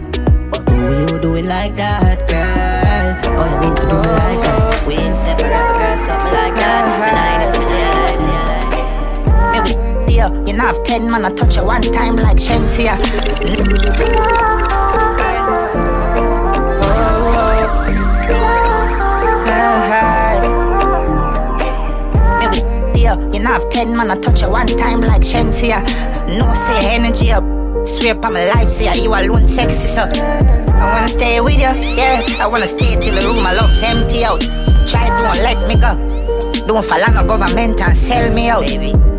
Who 0.68 1.00
you 1.00 1.18
doing 1.18 1.46
like 1.46 1.74
that, 1.76 2.28
girl? 2.30 3.38
Oh, 3.40 3.46
you 3.52 3.58
mean 3.58 3.74
to 3.74 3.82
do 3.82 3.96
like 3.96 4.40
that? 4.46 4.86
We 4.86 4.94
ain't 4.94 5.18
separate, 5.18 5.50
girl, 5.50 5.98
something 5.98 6.32
like 6.32 6.54
that. 6.54 7.37
You. 10.46 10.56
Know, 10.56 10.64
have 10.64 10.82
ten 10.84 11.10
man, 11.10 11.24
I 11.24 11.34
touch 11.34 11.56
you 11.56 11.64
one 11.64 11.82
time 11.82 12.16
like 12.16 12.38
Shensia. 12.38 12.96
You 23.32 23.44
know, 23.44 23.50
have 23.50 23.70
ten 23.70 23.96
man, 23.96 24.10
I 24.10 24.18
touch 24.18 24.42
you 24.42 24.50
one 24.50 24.66
time 24.66 25.00
like 25.00 25.22
Shensia. 25.22 25.82
No 26.38 26.52
say 26.52 26.94
energy 26.94 27.32
up. 27.32 27.44
Swear 27.86 28.16
up 28.16 28.32
my 28.32 28.44
life, 28.52 28.68
say 28.68 29.02
you 29.02 29.14
alone 29.14 29.46
sexy, 29.46 29.86
so 29.86 30.02
I 30.02 30.92
wanna 30.92 31.08
stay 31.08 31.40
with 31.40 31.54
you, 31.54 31.72
yeah. 31.96 32.20
I 32.40 32.46
wanna 32.46 32.66
stay 32.66 32.96
till 33.00 33.14
the 33.14 33.22
room 33.26 33.46
I 33.46 33.54
love 33.54 33.70
empty 33.82 34.24
out. 34.24 34.40
Try 34.86 35.08
don't 35.08 35.42
let 35.42 35.68
me 35.68 35.80
go. 35.80 35.96
Don't 36.66 36.84
fall 36.84 37.02
on 37.02 37.14
the 37.14 37.22
government 37.22 37.80
and 37.80 37.96
sell 37.96 38.32
me 38.34 38.50
out, 38.50 38.66
baby 38.66 39.17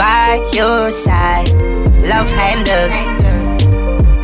by 0.00 0.40
your 0.54 0.90
side. 0.90 1.52
Love 2.08 2.30
handles. 2.40 2.94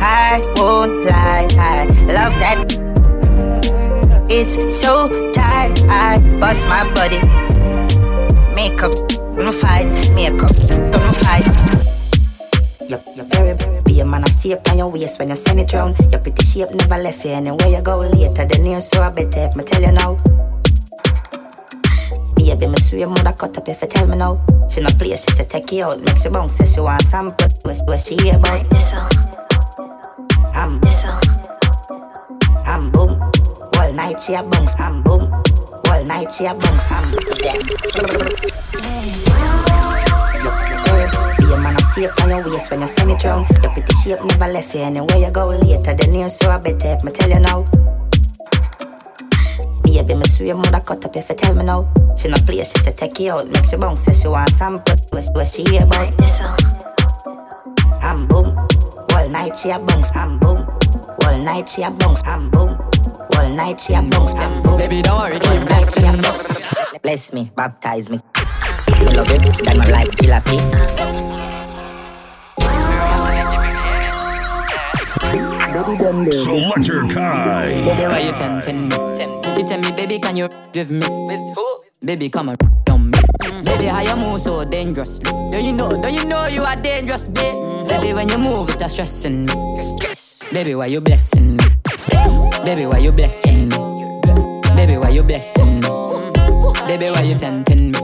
I 0.01 0.41
won't 0.55 1.05
lie. 1.05 1.47
I 1.53 1.85
love 2.17 2.33
that. 2.41 2.65
It's 4.27 4.55
so 4.81 5.07
tight. 5.33 5.79
I 5.87 6.17
bust 6.39 6.67
my 6.67 6.81
body. 6.97 7.21
Makeup, 8.55 8.95
no 9.37 9.51
fight. 9.51 9.85
Makeup, 10.17 10.55
no 10.93 10.99
fight. 11.21 11.45
You're 12.89 13.25
very, 13.25 13.53
very 13.53 13.81
be 13.83 13.99
a 13.99 14.05
man. 14.05 14.25
Stay 14.39 14.53
up 14.53 14.67
on 14.71 14.79
your 14.79 14.89
waist 14.89 15.19
when 15.19 15.29
you 15.29 15.35
send 15.35 15.59
it 15.59 15.71
round. 15.73 15.95
Your 16.11 16.19
pretty 16.21 16.43
shape 16.43 16.71
never 16.71 16.97
left 16.97 17.23
you 17.23 17.33
anywhere 17.33 17.67
you 17.67 17.83
go 17.83 17.99
later. 17.99 18.45
The 18.45 18.57
news 18.63 18.89
so 18.89 19.03
I 19.03 19.09
better 19.09 19.41
if 19.41 19.55
me 19.55 19.63
tell 19.63 19.83
you 19.83 19.91
now. 19.91 20.17
Baby, 22.47 22.67
me 22.67 22.79
swear 22.79 23.07
mother 23.07 23.33
cut 23.33 23.57
up 23.57 23.67
if 23.67 23.81
you 23.81 23.87
tell 23.89 24.07
me 24.07 24.15
now. 24.15 24.39
She 24.69 24.79
no 24.79 24.89
place, 24.91 25.25
she 25.25 25.35
say 25.35 25.43
take 25.43 25.69
you 25.73 25.83
out. 25.83 25.99
Make 25.99 26.17
she 26.17 26.29
bounce, 26.29 26.53
say 26.53 26.65
she 26.65 26.79
want 26.79 27.01
sample. 27.03 27.49
Where, 27.63 27.75
where 27.87 27.99
she 27.99 28.15
about? 28.29 28.65
I'm, 30.55 30.79
I'm 32.65 32.89
boom. 32.89 33.21
All 33.75 33.93
night 33.93 34.21
she 34.23 34.33
a 34.33 34.43
bounce, 34.43 34.79
I'm 34.79 35.03
boom. 35.03 35.23
All 35.89 36.05
night 36.05 36.33
she 36.33 36.45
a 36.45 36.53
bounce, 36.53 36.85
I'm 36.89 37.11
yeah. 37.43 37.59
Be 41.37 41.53
a 41.53 41.57
man, 41.57 41.75
I 41.75 41.91
stay 41.91 42.07
on 42.07 42.29
your 42.29 42.49
waist 42.49 42.71
when 42.71 42.79
you 42.79 42.87
send 42.87 43.11
it 43.11 43.23
round. 43.25 43.45
Your 43.61 43.73
pretty 43.73 43.93
shape 43.95 44.23
never 44.23 44.47
left 44.47 44.73
you 44.73 44.81
anywhere 44.83 45.17
you 45.17 45.31
go 45.31 45.47
later. 45.49 45.93
The 45.93 46.07
news 46.09 46.37
so 46.37 46.49
I 46.49 46.59
better 46.59 46.87
if 46.87 47.03
me 47.03 47.11
tell 47.11 47.29
you 47.29 47.41
now. 47.41 47.86
Baby, 49.97 50.13
me 50.13 50.27
swear 50.27 50.53
mother 50.53 50.79
cut 50.79 51.03
up 51.05 51.15
if 51.15 51.27
you 51.27 51.35
tell 51.35 51.55
me 51.55 51.65
now. 51.65 51.91
She 52.15 52.27
no 52.27 52.37
place, 52.45 52.71
she 52.71 52.79
say 52.83 52.91
take 52.93 53.19
you 53.19 53.31
out, 53.31 53.49
make 53.49 53.65
she 53.65 53.77
bounce, 53.77 54.01
say 54.01 54.13
she 54.13 54.27
want 54.27 54.51
sample. 54.51 54.95
Where, 55.09 55.23
where 55.33 55.47
she 55.47 55.63
hear 55.63 55.85
about? 55.85 56.13
I'm 58.03 58.21
uh. 58.21 58.27
boom. 58.27 58.67
All 59.11 59.29
night 59.29 59.57
she 59.57 59.71
a 59.71 59.79
bounce, 59.79 60.15
I'm 60.15 60.37
boom. 60.37 60.67
All 61.25 61.37
night 61.39 61.67
she 61.67 61.81
a 61.81 61.89
bounce, 61.89 62.21
I'm 62.27 62.51
boom. 62.51 62.77
All 63.35 63.49
night 63.49 63.81
she 63.81 63.95
a 63.95 64.03
bounce, 64.03 64.33
I'm 64.35 64.61
boom. 64.61 64.77
Baby, 64.77 65.01
don't 65.01 65.17
worry, 65.17 65.39
keep 65.39 65.65
blessing. 65.65 67.01
Bless 67.01 67.33
me, 67.33 67.51
baptize 67.55 68.11
me. 68.11 68.21
Me 68.99 69.15
love 69.15 69.31
you, 69.31 69.39
that 69.63 69.79
I 69.81 69.89
like 69.89 70.11
jalapeno. 70.11 71.46
Selector 75.87 77.07
Kai. 77.07 77.79
Why 78.11 78.19
you 78.19 78.33
tempting 78.33 78.89
me? 78.89 78.95
She 79.55 79.63
tell 79.63 79.79
me, 79.79 79.91
baby, 79.95 80.19
can 80.19 80.35
you 80.35 80.49
give 80.73 80.91
me? 80.91 80.99
With 80.99 81.55
who? 81.55 81.83
Baby, 82.03 82.27
come 82.27 82.49
on, 82.49 82.57
on 82.89 83.11
me. 83.11 83.19
Baby, 83.63 83.85
how 83.85 84.01
you 84.01 84.17
move 84.17 84.41
so 84.41 84.65
dangerously? 84.65 85.31
Do 85.49 85.57
you 85.63 85.71
know? 85.71 85.89
Do 85.89 86.09
you 86.09 86.25
know 86.25 86.47
you 86.47 86.63
are 86.63 86.75
dangerous, 86.75 87.29
babe? 87.29 87.87
Baby, 87.87 88.11
when 88.11 88.27
you 88.27 88.37
move, 88.37 88.69
it's 88.71 88.91
stressing 88.91 89.45
me. 89.45 89.53
Baby, 90.51 90.75
why 90.75 90.87
you 90.87 90.99
blessing 90.99 91.55
me? 91.55 91.63
Baby, 92.65 92.85
why 92.85 92.97
you 92.97 93.13
blessing 93.13 93.69
me? 93.69 94.19
Baby, 94.75 94.97
why 94.97 95.09
you 95.09 95.23
blessing 95.23 95.75
me? 95.75 95.87
Baby, 96.85 97.11
why 97.11 97.21
you 97.21 97.35
tempting 97.35 97.91
me? 97.91 97.99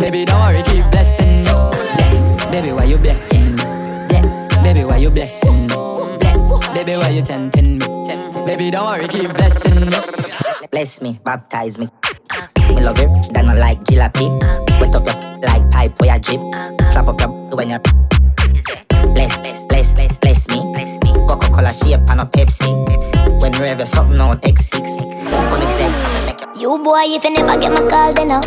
Baby, 0.00 0.24
don't 0.24 0.40
worry, 0.40 0.62
keep 0.62 0.90
blessing 0.90 1.44
me. 1.44 1.52
Baby, 2.50 2.72
why 2.72 2.84
you 2.84 2.96
blessing 2.96 3.54
me? 3.54 3.64
Baby, 4.62 4.84
why 4.84 4.96
you 4.96 5.10
blessing 5.10 5.66
me? 5.66 5.77
Baby, 6.78 6.96
why 6.96 7.08
you 7.08 7.22
tempting 7.22 7.78
me? 7.78 7.86
Baby, 8.46 8.70
don't 8.70 8.86
worry, 8.86 9.08
keep 9.08 9.34
blessing 9.34 9.80
me. 9.80 9.90
Bless 10.70 11.02
me, 11.02 11.18
baptize 11.24 11.76
me. 11.76 11.88
Me 12.68 12.80
love 12.80 13.00
you, 13.00 13.20
then 13.32 13.48
I 13.48 13.54
like 13.54 13.82
jalopy. 13.82 14.30
Wet 14.80 14.94
up 14.94 15.04
your 15.04 15.38
like 15.40 15.68
pipe 15.72 16.00
where 16.00 16.14
you 16.14 16.20
drip. 16.20 16.40
Slap 16.92 17.08
up 17.08 17.20
your 17.20 17.30
when 17.56 17.70
you 17.70 17.78
bless, 19.12 19.36
bless, 19.38 19.64
bless, 19.66 19.92
bless, 19.92 20.18
bless 20.18 20.48
me. 20.50 20.60
Coca-Cola 21.26 21.74
shape 21.74 22.08
and 22.08 22.20
a 22.20 22.24
Pepsi. 22.24 23.42
When 23.42 23.52
you 23.54 23.62
have 23.62 23.88
something 23.88 24.20
on 24.20 24.38
X6. 24.42 24.86
You 26.60 26.78
boy, 26.78 27.02
if 27.06 27.24
you 27.24 27.34
never 27.34 27.60
get 27.60 27.72
my 27.72 27.90
call, 27.90 28.12
then 28.12 28.30
I 28.30 28.40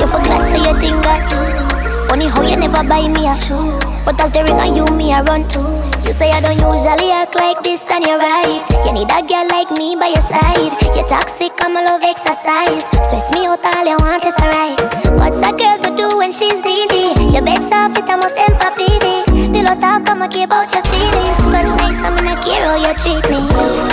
You 0.00 0.06
forgot 0.08 0.42
so 0.50 0.56
you 0.56 0.80
think 0.80 1.04
that 1.04 2.08
Funny 2.08 2.26
how 2.26 2.42
you 2.42 2.56
never 2.56 2.82
buy 2.82 3.06
me 3.06 3.28
a 3.28 3.34
shoe 3.36 3.93
But 4.04 4.20
as 4.20 4.32
the 4.32 4.44
ring 4.44 4.60
on 4.60 4.76
you, 4.76 4.84
me 4.96 5.12
I 5.12 5.22
run 5.22 5.48
to 5.48 5.84
you 6.04 6.12
say 6.12 6.28
I 6.28 6.40
don't 6.44 6.60
usually 6.60 7.08
act 7.16 7.32
like 7.32 7.64
this, 7.64 7.88
and 7.88 8.04
you're 8.04 8.20
right. 8.20 8.60
You 8.84 8.92
need 8.92 9.08
a 9.08 9.24
girl 9.24 9.48
like 9.48 9.72
me 9.72 9.96
by 9.96 10.12
your 10.12 10.20
side. 10.20 10.76
You're 10.92 11.08
toxic, 11.08 11.56
I'm 11.64 11.72
a 11.72 11.80
love 11.80 12.04
exercise. 12.04 12.84
Stress 13.08 13.32
me 13.32 13.48
out, 13.48 13.64
all 13.64 13.88
you 13.88 13.96
want 13.96 14.20
is 14.20 14.36
alright. 14.36 14.76
What's 15.16 15.40
a 15.40 15.48
girl 15.56 15.80
to 15.80 15.90
do 15.96 16.20
when 16.20 16.28
she's 16.28 16.60
needy? 16.60 17.16
Your 17.32 17.40
bed's 17.40 17.72
soft, 17.72 17.96
it 17.96 18.04
almost 18.04 18.36
empathy. 18.36 19.00
Pillow 19.48 19.80
talk, 19.80 20.04
I'ma 20.04 20.28
keep 20.28 20.52
out 20.52 20.68
your 20.76 20.84
feelings. 20.92 21.40
Touch 21.48 21.72
nice, 21.80 21.96
I'm 22.04 22.12
gonna 22.20 22.36
care 22.44 22.60
how 22.68 22.76
you 22.76 22.92
treat 23.00 23.24
me. 23.32 23.40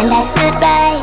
And 0.03 0.11
that's 0.11 0.35
not 0.35 0.59
right. 0.59 0.99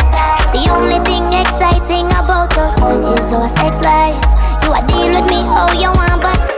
The 0.52 0.68
only 0.76 1.00
thing 1.08 1.24
exciting 1.40 2.04
about 2.20 2.52
us 2.60 2.76
is 2.76 3.32
our 3.32 3.48
sex 3.48 3.80
life. 3.80 4.20
You 4.60 4.76
are 4.76 4.84
deal 4.92 5.08
with 5.08 5.24
me 5.32 5.40
how 5.48 5.72
you 5.72 5.88
want, 5.88 6.20
but 6.20 6.57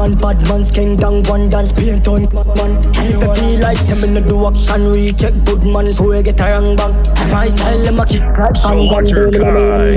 man, 0.00 0.14
bad 0.14 0.48
man's 0.48 0.70
king 0.70 0.96
down 0.96 1.22
one 1.24 1.48
dance 1.48 1.72
paint 1.72 2.06
on 2.08 2.22
man. 2.56 2.76
And 2.96 3.14
if 3.14 3.20
you 3.20 3.34
feel 3.34 3.60
like 3.60 3.76
send 3.76 4.14
me 4.14 4.20
do 4.20 4.46
action, 4.46 4.90
we 4.90 5.12
check 5.12 5.34
good 5.44 5.62
man, 5.64 5.86
so 5.86 6.08
we 6.08 6.22
get 6.22 6.40
a 6.40 6.44
wrong 6.44 6.76
bang. 6.76 6.94
My 7.30 7.48
style, 7.48 7.82
them 7.82 8.00
a 8.00 8.06
kick 8.06 8.22
right 8.22 8.56
Selector 8.56 9.30
Kai. 9.30 9.92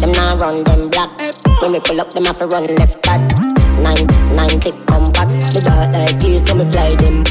Them 0.00 0.12
now 0.12 0.36
run 0.38 0.64
them 0.64 0.90
black. 0.90 1.10
When 1.60 1.72
we 1.72 1.80
pull 1.80 2.00
up, 2.00 2.10
them 2.12 2.24
have 2.24 2.38
to 2.38 2.46
run 2.46 2.66
left 2.76 3.02
that. 3.02 3.20
Nine, 3.82 4.06
nine 4.36 4.60
click 4.60 4.74
come 4.86 5.04
back. 5.12 5.28
The 5.52 5.60
dark 5.64 5.92
like 5.92 6.18
this, 6.18 6.46
so 6.46 6.54
me 6.54 6.70
fly 6.70 6.90
them. 6.90 7.24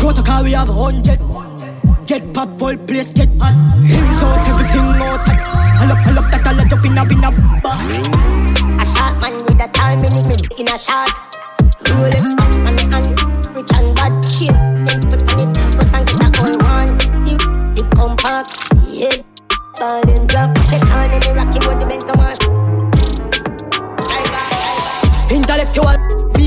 Protocol, 0.00 0.44
we 0.44 0.52
have 0.52 0.68
a 0.68 0.72
hundred. 0.72 1.45
Get 2.06 2.32
pop, 2.32 2.48
whole 2.60 2.76
place 2.76 3.12
get 3.12 3.28
hot. 3.40 3.52
Hymns 3.82 4.22
out, 4.22 4.38
everything 4.46 4.86
out. 5.02 5.26
Pull 5.76 5.90
up, 5.90 5.98
pull 6.04 6.18
up, 6.20 6.30
that 6.30 6.46
all 6.46 6.60
a 6.60 6.64
jump 6.70 6.86
in 6.86 6.98
a 6.98 7.04
bin 7.04 7.18
a 7.18 8.84
shot 8.86 9.18
man 9.18 9.34
with 9.42 9.58
a 9.58 9.68
time 9.74 9.98
in 9.98 10.14
the 10.14 10.54
in 10.56 10.68
a 10.70 10.78
shots. 10.78 11.34
Rolex 11.82 12.30
watch 12.38 12.54
on 12.62 12.78
me 12.78 12.86
hand, 12.86 13.10
rich 13.58 13.72
and 13.74 13.90
bad 13.98 14.14
shit. 14.22 14.54
Then 14.86 15.02
put 15.10 15.26
on 15.34 15.40
it, 15.42 15.50
press 15.74 15.94
and 15.94 16.06
get 16.06 16.22
a 16.22 16.30
whole 16.38 16.54
one. 16.62 16.94
It 17.74 17.90
compact, 17.90 18.54
head 18.86 19.24
ball 19.74 20.06
and 20.06 20.28
drop. 20.28 20.54
The 20.54 20.78
can 20.86 21.10
in 21.10 21.20
the 21.26 21.34
rocky 21.34 21.58
with 21.66 21.80
the 21.80 21.86
Benz 21.86 22.06
no 22.06 22.25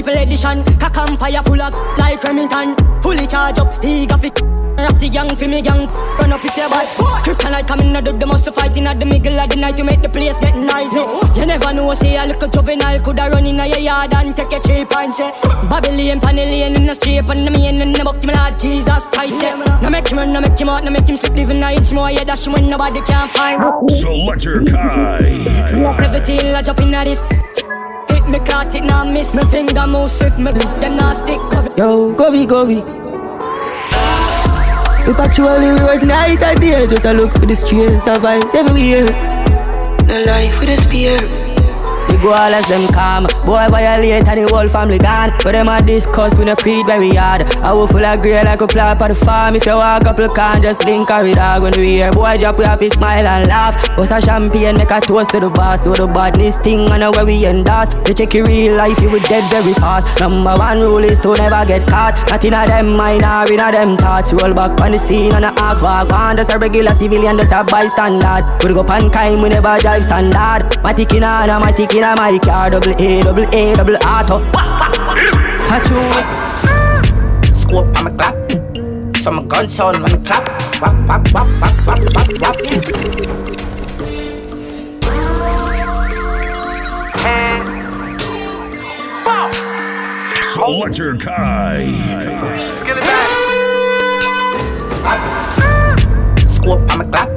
people 0.09 0.23
edition, 0.23 0.63
cock 0.79 0.97
empire 0.97 1.41
full 1.43 1.61
up 1.61 1.73
like 1.97 2.23
Remington. 2.23 2.75
Fully 3.01 3.27
charge 3.27 3.59
up, 3.59 3.83
he 3.83 4.05
got 4.05 4.21
fit. 4.21 4.41
Ratty 4.77 5.09
gang 5.09 5.35
for 5.35 5.47
me 5.47 5.61
gang. 5.61 5.87
Run 6.17 6.31
up 6.31 6.43
if 6.43 6.55
you're 6.55 6.69
bad. 6.69 6.87
Kryptonite 7.25 7.67
coming 7.67 7.95
out 7.95 8.05
the 8.05 8.25
muscle 8.25 8.53
fighting 8.53 8.87
at 8.87 8.97
the 8.97 9.05
middle 9.05 9.37
of 9.37 9.49
the 9.49 9.57
night. 9.57 9.75
To 9.75 9.83
make 9.83 10.01
the 10.01 10.07
place 10.07 10.37
get 10.37 10.55
noisy. 10.55 11.03
You 11.37 11.45
never 11.45 11.73
know 11.73 11.93
say 11.93 12.15
a 12.15 12.25
little 12.25 12.47
juvenile 12.47 12.99
Coulda 13.01 13.29
run 13.29 13.45
in 13.45 13.57
your 13.57 13.77
yard 13.77 14.13
and 14.13 14.35
take 14.35 14.53
a 14.53 14.59
cheap 14.61 14.95
and 14.95 15.13
say 15.13 15.31
Babylon, 15.69 16.21
Panellian 16.21 16.75
in 16.75 16.85
the 16.85 16.93
street 16.93 17.17
And 17.17 17.45
the 17.45 17.51
main 17.51 17.81
in 17.81 17.91
the 17.91 18.03
book, 18.03 18.23
my 18.23 18.33
Lord 18.33 18.59
Jesus 18.59 19.07
Christ 19.07 19.43
yeah. 19.43 19.79
No 19.81 19.89
make 19.89 20.07
him 20.07 20.17
run, 20.17 20.31
no 20.31 20.39
make 20.39 20.57
him 20.57 20.69
out, 20.69 20.83
no 20.83 20.91
make 20.91 21.07
him 21.07 21.17
sleep 21.17 21.33
Living 21.33 21.61
a 21.61 21.71
inch 21.71 21.91
more, 21.91 22.09
yeah 22.09 22.23
that's 22.23 22.47
when 22.47 22.69
nobody 22.69 23.01
can 23.01 23.27
find. 23.29 23.91
Selector 23.91 24.63
Kai 24.63 25.19
Everything 26.03 26.55
I 26.55 26.61
jump 26.61 26.79
in 26.79 26.93
at 26.93 27.03
this 27.03 27.21
me, 28.29 28.39
caught 28.39 28.73
it, 28.75 28.83
now 28.83 29.03
miss. 29.03 29.35
Me 29.35 29.43
finger 29.45 29.87
move 29.87 30.11
swift, 30.11 30.37
me 30.37 30.51
them 30.51 30.95
not 30.97 31.15
stick 31.15 31.39
cover. 31.51 31.73
Yo, 31.77 32.13
Govy, 32.15 32.45
Govy. 32.47 32.99
We 35.07 35.15
patrol 35.15 35.59
the 35.59 35.81
road 35.81 36.07
night 36.07 36.43
and 36.43 36.59
day 36.61 36.85
Just 36.85 37.05
a 37.05 37.13
look 37.13 37.31
for 37.31 37.47
the 37.47 37.55
streets 37.55 38.05
of 38.05 38.23
ice 38.23 38.53
everywhere 38.53 39.07
The 40.05 40.23
life 40.27 40.59
with 40.59 40.69
a 40.69 40.77
spear 40.77 41.38
we 42.09 42.17
go 42.17 42.33
all 42.33 42.53
as 42.53 42.65
them 42.67 42.85
calm. 42.93 43.23
Boy 43.45 43.67
violate 43.69 44.27
and 44.27 44.39
the 44.39 44.45
whole 44.51 44.67
family 44.67 44.97
gone. 44.97 45.31
But 45.43 45.53
them 45.53 45.69
a 45.69 45.81
discuss 45.81 46.37
we 46.37 46.45
no 46.45 46.55
feed 46.55 46.85
where 46.87 46.99
we 46.99 47.15
hard. 47.15 47.43
I 47.63 47.73
will 47.73 47.87
full 47.87 48.03
of 48.03 48.21
grey 48.21 48.43
like 48.43 48.61
a 48.61 48.67
flap 48.67 49.01
on 49.01 49.09
the 49.09 49.15
farm. 49.15 49.55
If 49.55 49.65
you 49.65 49.75
walk 49.75 50.03
couple 50.03 50.29
can 50.29 50.61
just 50.61 50.85
link 50.85 51.09
a 51.09 51.33
dog 51.33 51.63
when 51.63 51.73
we 51.77 52.01
hear. 52.01 52.11
Boy 52.11 52.37
drop 52.37 52.57
we 52.57 52.65
have 52.65 52.79
to 52.79 52.89
smile 52.89 53.25
and 53.25 53.47
laugh. 53.47 53.75
Bust 53.95 54.11
a 54.11 54.21
champagne, 54.21 54.77
make 54.77 54.91
a 54.91 54.99
toast 54.99 55.29
to 55.31 55.39
the 55.39 55.49
boss. 55.49 55.83
Do 55.83 55.93
the 55.93 56.07
badness 56.07 56.57
thing 56.57 56.81
and 56.91 56.99
know 56.99 57.11
where 57.11 57.25
we 57.25 57.45
endorse. 57.45 57.93
They 58.05 58.13
check 58.13 58.33
your 58.33 58.45
real 58.45 58.75
life, 58.75 58.99
you 58.99 59.09
will 59.09 59.23
dead 59.29 59.49
very 59.51 59.73
fast. 59.73 60.19
Number 60.19 60.55
one 60.57 60.79
rule 60.79 61.03
is 61.03 61.19
to 61.21 61.35
never 61.35 61.65
get 61.65 61.87
caught. 61.87 62.15
Not 62.29 62.43
in 62.43 62.53
a 62.53 62.65
them 62.65 62.95
mind 62.97 63.23
or 63.23 63.51
in 63.51 63.59
a 63.59 63.71
them 63.71 63.97
thoughts. 63.97 64.33
Roll 64.33 64.53
back 64.53 64.79
on 64.81 64.91
the 64.91 64.99
scene 64.99 65.33
and 65.33 65.45
a 65.45 65.53
act 65.57 65.81
walk 65.81 66.11
on. 66.11 66.37
Just 66.37 66.53
a 66.53 66.57
regular 66.57 66.93
civilian, 66.95 67.37
just 67.37 67.51
a 67.51 67.63
bystander. 67.63 68.45
We 68.63 68.73
go 68.73 68.83
pan 68.83 69.09
time, 69.09 69.41
we 69.41 69.49
never 69.49 69.77
drive 69.79 70.03
standard. 70.03 70.77
My 70.83 70.93
ticking 70.93 71.23
on, 71.23 71.49
my 71.61 71.71
ticking 71.71 71.98
in 71.99 72.05
a 72.05 72.15
my 72.15 72.39
car, 72.39 72.69
double 72.69 72.93
A, 73.01 73.23
double 73.23 73.45
A, 73.53 73.75
double 73.75 73.97
auto. 74.05 74.39
Scope 77.53 77.97
on 77.97 78.03
my 78.05 78.11
clap, 78.11 78.35
so 79.17 79.31
my 79.31 79.43
gun 79.43 79.67
sound 79.67 80.01
when 80.01 80.13
I 80.13 80.17
clap. 80.23 80.47
Wap 80.81 80.95
wap 81.07 81.33
wap 81.33 81.47
wap 81.61 81.75
wap 81.85 81.99
wap 82.15 82.27
wap. 82.41 82.55
Selector 90.53 91.15
Kai. 91.17 91.85
Get 92.85 92.97
it 92.97 93.03
back. 93.03 93.29
Scope 96.49 96.91
on 96.91 96.97
my 96.99 97.05
clap, 97.05 97.28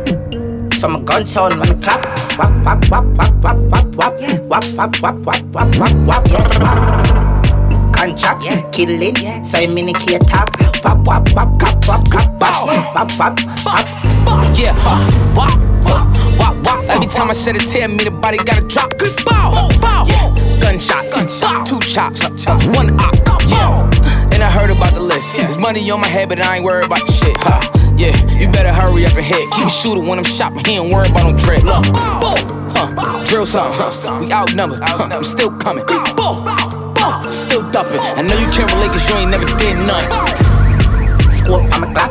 so 0.83 0.88
my 0.88 0.99
gun 1.03 1.25
sound 1.25 1.61
when 1.61 1.68
I 1.71 1.75
clap 1.75 2.03
wap 2.37 2.51
wap 2.66 2.90
wap 2.90 3.05
wap 3.16 3.33
wap 3.40 3.57
wap 3.71 3.87
wap 3.95 4.14
wap 4.51 4.64
wap 4.79 5.01
wap 5.01 5.16
wap 5.25 5.55
wap 5.55 5.77
wap 5.79 5.95
wap 6.09 6.27
yeah. 6.27 7.92
Contract, 7.95 8.42
yeah. 8.42 8.68
killing, 8.71 9.14
yeah. 9.14 9.42
so 9.42 9.59
a 9.59 9.66
key 9.68 10.18
top. 10.27 10.51
Wap 10.83 11.07
wap 11.07 11.33
wap 11.35 11.62
wap 11.62 11.87
wap 11.87 12.03
wap 12.12 12.40
wap 12.40 12.95
wap 12.97 13.11
wap 13.16 13.38
wap. 13.64 14.59
Yeah, 14.59 14.75
huh. 14.83 14.99
wap 15.37 15.55
wap 15.87 16.37
wap 16.37 16.66
wap. 16.66 16.85
Every 16.90 17.07
time 17.07 17.31
I 17.31 17.33
shed 17.33 17.55
a 17.55 17.61
tear, 17.61 17.87
me 17.87 18.03
the 18.03 18.11
body 18.11 18.38
gotta 18.38 18.66
drop. 18.66 18.99
Good 18.99 19.25
bow, 19.25 19.71
bow, 19.81 20.05
yeah. 20.09 20.35
Gunshot, 20.61 21.12
gunshot, 21.12 21.64
two 21.64 21.79
chops, 21.79 22.27
one 22.75 22.99
op, 22.99 23.14
yeah. 23.47 23.88
And 24.33 24.42
I 24.42 24.51
heard 24.51 24.71
about 24.71 24.95
the 24.95 25.01
list. 25.01 25.37
There's 25.37 25.59
money 25.59 25.88
on 25.92 26.01
my 26.01 26.09
head, 26.09 26.29
but 26.29 26.40
I 26.40 26.57
ain't 26.57 26.64
worried 26.64 26.87
about 26.87 27.07
the 27.07 27.12
shit, 27.12 27.37
huh? 27.38 27.82
Yeah, 28.03 28.19
you 28.35 28.49
better 28.49 28.73
hurry 28.73 29.07
up 29.07 29.15
and 29.15 29.25
hit. 29.25 29.49
Keep 29.53 29.69
shooting 29.69 30.09
when 30.09 30.19
I'm 30.19 30.25
shopping. 30.25 30.65
He 30.65 30.73
ain't 30.73 30.93
worried 30.93 31.12
about 31.12 31.31
no 31.31 31.37
dread. 31.38 31.62
Look, 31.62 31.85
boom, 31.85 32.43
huh? 32.75 33.25
Drill 33.25 33.47
something, 33.47 33.79
huh? 33.79 34.19
We 34.21 34.33
outnumbered, 34.33 34.81
huh? 34.83 35.09
I'm 35.12 35.23
still 35.23 35.53
coming. 35.53 35.87
Boom, 35.87 36.03
boom, 36.19 37.33
still 37.33 37.62
dumping. 37.71 38.01
I 38.01 38.23
know 38.23 38.35
you 38.35 38.51
can't 38.51 38.67
relate 38.75 38.91
cause 38.91 39.09
you 39.09 39.15
ain't 39.15 39.31
never 39.31 39.47
did 39.57 39.79
none. 39.87 40.03
Scope 41.31 41.62
on 41.73 41.81
my 41.83 41.93
clock. 41.95 42.11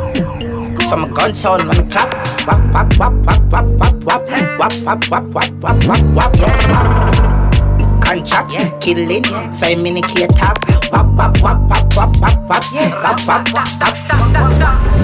So 0.87 0.95
my 0.95 1.09
gun 1.09 1.33
sound 1.33 1.63
on 1.63 1.75
the 1.75 1.83
clock. 1.91 2.09
Wap, 2.47 2.73
wap, 2.73 2.97
wap, 2.97 3.13
wap, 3.25 3.51
wap, 3.51 3.65
wap, 3.75 4.03
wap. 4.05 4.21
Wap, 4.57 4.73
wap, 4.85 5.09
wap, 5.09 5.25
wap, 5.33 5.51
wap, 5.61 5.83
wap, 6.15 6.15
wap. 6.15 8.01
Contract, 8.01 8.81
killing, 8.81 9.25
so 9.51 9.67
I'm 9.67 9.85
in 9.85 9.97
a 9.97 10.01
key 10.07 10.25
top. 10.27 10.80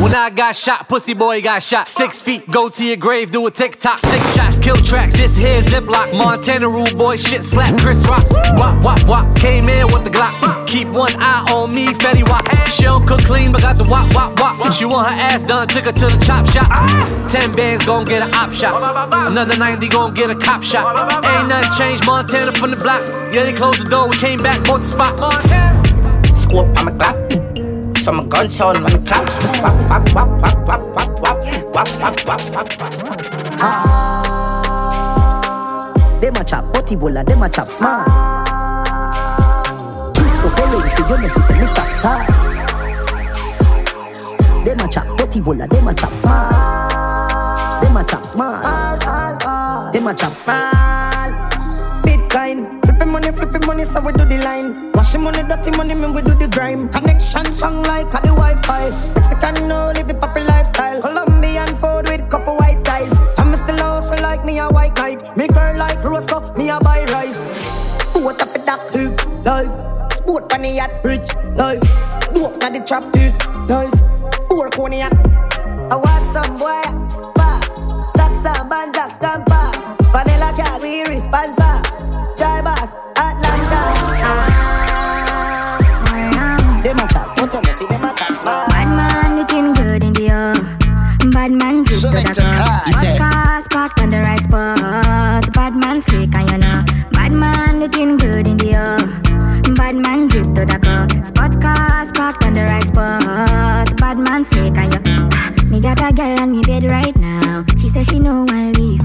When 0.02 0.14
I 0.14 0.30
got 0.30 0.56
shot, 0.56 0.88
pussy 0.88 1.14
boy 1.14 1.42
got 1.42 1.64
shot. 1.64 1.88
Six 1.88 2.22
feet, 2.22 2.50
go 2.52 2.70
to 2.70 2.86
your 2.86 2.98
grave, 2.98 3.32
do 3.32 3.48
a 3.48 3.52
TikTok. 3.52 3.98
Six 3.98 4.36
shots, 4.36 4.60
kill 4.60 4.76
tracks. 4.78 5.16
This 5.16 5.36
here 5.36 5.62
Ziploc. 5.62 6.18
Montana 6.18 6.70
rule 6.70 6.94
boy 6.96 7.16
shit, 7.16 7.44
slap 7.44 7.80
Chris 7.80 8.08
Rock. 8.08 8.30
Wop, 8.58 8.84
wop, 8.84 9.04
wop. 9.08 9.36
Came 9.36 9.70
in 9.70 9.88
with 9.92 10.04
the 10.04 10.10
Glock. 10.10 10.68
Keep 10.68 10.90
one 10.90 11.14
eye 11.18 11.46
on 11.52 11.74
me, 11.74 11.88
Fetty 11.88 12.28
Wap. 12.30 12.46
She 12.68 12.84
don't 12.84 13.08
cook 13.08 13.22
clean, 13.22 13.52
but 13.52 13.62
got 13.62 13.78
the 13.78 13.86
wop, 13.86 14.14
wop, 14.14 14.40
wop. 14.40 14.72
She 14.72 14.86
want 14.86 15.08
her 15.08 15.20
ass 15.20 15.44
done, 15.44 15.68
took 15.68 15.86
her 15.86 15.92
to 15.92 16.06
the 16.08 16.18
chop 16.18 16.48
shop. 16.50 16.68
Ten 17.30 17.56
bands 17.56 17.86
gon' 17.86 18.06
get 18.06 18.22
an 18.22 18.34
op 18.34 18.52
shot. 18.52 18.76
Another 19.28 19.58
90 19.58 19.88
gon' 19.88 20.14
get 20.14 20.30
a 20.30 20.36
cop 20.36 20.64
shot. 20.64 20.86
Ain't 21.24 21.48
nothing 21.48 21.72
changed, 21.78 22.06
Montana 22.06 22.52
from 22.52 22.72
the 22.72 22.78
block. 22.78 23.02
Yeah, 23.34 23.44
they 23.44 23.54
closed 23.54 23.84
the 23.84 23.90
door, 23.90 24.10
we 24.10 24.18
came 24.18 24.44
back, 24.44 24.64
bought 24.66 24.82
the 24.82 24.88
spot. 24.88 25.87
Scope 26.48 26.78
on 26.80 26.86
my 26.86 26.92
Glock. 26.94 27.98
So 27.98 28.12
my 28.14 28.24
gun 28.24 28.50
sound 28.50 28.82
when 28.82 28.94
the 28.94 29.00
clock 29.00 29.28
wap 29.62 29.76
wap 29.90 30.04
wap 30.16 30.30
wap 30.42 30.58
wap 30.66 30.82
wap 30.96 31.12
wap 31.20 31.40
wap 31.76 31.88
wap 32.00 32.16
wap 32.26 32.42
wap 32.56 32.70
wap. 32.80 33.20
Ah, 33.60 34.62
them 36.22 36.38
a 36.38 36.44
chop 36.46 36.74
body 36.74 36.96
bola, 36.96 37.24
them 37.26 37.44
a 37.44 37.50
chop 37.50 37.70
smart. 37.70 38.08
Cryptocurrency, 40.16 41.04
you 41.10 41.18
know, 41.18 41.28
say 41.28 41.56
Mr. 41.60 41.86
Star. 42.00 42.20
Them 44.64 44.80
a 44.80 44.88
chop 44.88 45.08
body 45.18 45.42
bola, 45.42 45.68
them 45.68 45.88
a 45.90 45.94
chop 45.94 46.14
smart. 46.14 47.84
Them 47.84 47.98
a 47.98 48.04
chop 48.06 48.26
smart. 48.26 49.02
Them 49.92 50.08
a 50.08 50.14
chop 50.14 50.32
smart. 50.32 51.34
Bitcoin, 52.06 52.77
flipping 53.08 53.12
money, 53.12 53.38
flipping 53.38 53.68
money, 53.68 53.86
so 53.86 54.00
we 54.02 54.12
do 54.14 54.26
the 54.26 54.38
line. 54.44 54.92
Washing 54.92 55.24
money, 55.24 55.44
dirty 55.44 55.72
money, 55.72 55.94
man, 55.94 56.14
we 56.14 56.22
do 56.22 56.34
the 56.34 56.48
grime. 56.48 56.90
Connection 56.90 57.52
strong 57.52 57.82
like 57.84 58.08
a 58.08 58.22
the 58.22 58.34
Wi-Fi. 58.36 58.90
Mexican 59.16 59.68
no 59.68 59.92
live 59.96 60.08
the 60.08 60.14
poppy 60.14 60.42
lifestyle. 60.42 61.02
Colombian 61.02 61.68
food 61.76 62.08
with 62.10 62.30
couple 62.30 62.58
white 62.58 62.84
ties. 62.84 63.14
I'm 63.38 63.56
still 63.56 63.82
also 63.82 64.22
like 64.22 64.44
me 64.46 64.60
a 64.60 64.70
white 64.70 64.96
knight. 64.96 65.38
Me 65.38 65.48
girl 65.48 65.78
like 65.78 65.98
active 68.68 69.46
life. 69.46 69.72
Sport 70.14 70.54
on 70.54 70.62
the 70.62 70.70
yacht, 70.70 70.92
rich 71.04 71.34
life. 71.56 71.82
Dope 72.34 72.58
na 72.60 72.70
the 72.70 72.84
trap 72.86 73.04
is 73.16 73.38
nice. 73.68 74.06
Four 74.48 74.70
cognac. 74.70 75.14
I 75.92 75.96
want 75.96 76.24
some 76.34 76.56
boy. 76.58 76.84
Stop 78.12 78.34
some 78.44 78.70
bands, 78.70 78.98
scamper. 79.16 79.72
Vanilla 80.12 80.52
cat, 80.58 80.82
we 80.82 81.04
responsible. 81.06 82.07
Dry 82.38 82.62
boss, 82.62 82.92
Atlanta. 83.18 83.82
Ah. 84.22 84.46
Them 86.84 87.00
a 87.00 87.08
chat, 87.08 87.36
don't 87.36 87.52
tell 87.52 87.62
me, 87.64 87.72
see 87.72 87.88
them 87.88 88.06
a 88.06 88.14
chat 88.14 88.34
smart. 88.36 88.70
Bad 88.70 88.88
man 88.96 89.38
looking 89.38 89.74
good 89.74 90.04
in 90.04 90.14
the 90.14 90.30
air. 90.30 90.54
Bad 91.32 91.52
man 91.52 91.84
drip 91.84 92.00
to 92.00 92.08
the 92.10 92.22
car. 92.38 92.54
Hot 92.94 93.18
cars 93.18 93.68
parked 93.70 94.00
on 94.00 94.10
the 94.12 94.20
right 94.20 94.40
spot. 94.40 95.52
Bad 95.54 95.76
man 95.76 96.00
slick 96.00 96.36
and 96.36 96.52
you 96.52 96.58
know. 96.60 96.84
Bad 97.12 97.32
man 97.32 97.80
looking 97.80 98.18
good 98.18 98.48
in 98.48 98.58
the 98.58 98.74
air. 98.74 99.00
Bad 99.76 99.96
man 99.96 100.28
drip 100.28 100.54
to 100.54 100.64
the 100.66 100.78
car. 100.80 101.08
Spot 101.24 101.60
cars 101.60 102.12
parked 102.12 102.44
on 102.44 102.54
the 102.54 102.64
right 102.66 102.86
spot. 102.86 103.98
Bad 103.98 104.20
man 104.20 104.44
slick 104.44 104.78
and 104.78 104.94
you. 104.94 105.02
Ah, 105.34 105.52
me 105.72 105.80
got 105.82 106.00
a 106.00 106.14
girl 106.14 106.40
on 106.40 106.52
me 106.52 106.62
bed 106.62 106.84
right 106.84 107.18
now. 107.18 107.66
She 107.80 107.90
says 107.90 108.06
she 108.06 108.20
know 108.20 108.46
I 108.48 108.72
leave. 108.74 108.97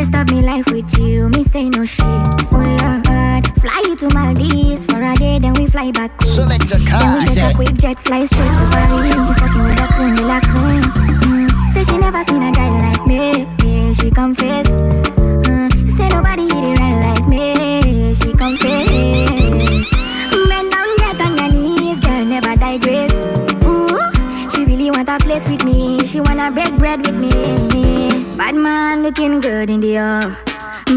Rest 0.00 0.14
of 0.14 0.30
me 0.30 0.40
life 0.40 0.66
with 0.72 0.98
you. 0.98 1.28
Me 1.28 1.42
say 1.42 1.68
no 1.68 1.84
shit. 1.84 2.06
Oh 2.06 3.02
Lord, 3.04 3.44
fly 3.60 3.82
you 3.84 3.94
to 3.96 4.08
Maldives 4.14 4.86
for 4.86 5.02
a 5.02 5.14
day, 5.16 5.38
then 5.38 5.52
we 5.54 5.66
fly 5.66 5.90
back 5.90 6.10
home. 6.22 6.32
Select 6.32 6.72
a 6.72 6.78
car. 6.88 7.00
Then 7.00 7.18
we 7.18 7.34
take 7.34 7.52
a 7.52 7.54
quick 7.54 7.74
jet, 7.74 8.00
fly 8.00 8.24
straight 8.24 8.54
to 8.60 8.66
Paris. 8.72 9.08
You 9.12 9.20
fucking 9.40 9.62
with 9.62 9.76
that 9.76 9.92
queen, 9.94 10.26
like. 10.26 10.42
Mm. 10.44 11.50
Say 11.74 11.84
she 11.84 11.98
never 11.98 12.24
seen 12.24 12.42
a 12.42 12.50
looking 29.10 29.40
good 29.40 29.68
in 29.68 29.80
the 29.80 29.96
air. 29.96 30.36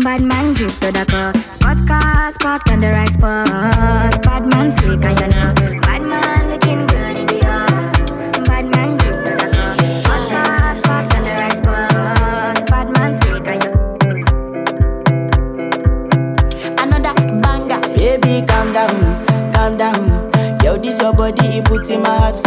Bad 0.04 0.22
man 0.22 0.54
drip 0.54 0.72
to 0.82 0.92
the 0.92 1.04
car. 1.10 1.34
Spot 1.50 1.78
cars 1.88 2.38
parked 2.38 2.70
on 2.70 2.80
the 2.80 2.90
right 2.90 3.10
spot. 3.10 4.22
Bad 4.22 4.46
man 4.46 4.70
slick 4.70 5.04
and 5.04 5.20
you 5.20 5.28
know. 5.30 5.54
Bad 5.82 6.04
man 6.04 6.52
looking 6.52 6.86
good 6.86 7.18
in 7.18 7.26
the 7.26 7.42
air. 7.42 7.92
Bad 8.46 8.66
man 8.70 8.98
drip 9.00 9.18
to 9.26 9.32
the 9.42 9.50
car. 9.56 9.74
Spot 9.98 10.30
cars 10.30 10.80
parked 10.82 11.16
on 11.16 11.24
the 11.24 11.34
right 11.42 11.58
spot. 11.58 12.70
Bad 12.70 12.88
man 12.94 13.14
slick 13.20 13.48
and 13.48 13.64
you 13.64 13.72
Another 16.84 17.16
banger. 17.42 17.82
Baby, 17.98 18.46
calm 18.46 18.74
down, 18.74 19.26
calm 19.54 19.76
down. 19.76 20.30
Yo, 20.64 20.78
this 20.78 21.02
your 21.02 21.14
body, 21.16 21.58
it 21.58 21.66
puts 21.66 21.90
in 21.90 22.04
my 22.04 22.16
heart 22.16 22.38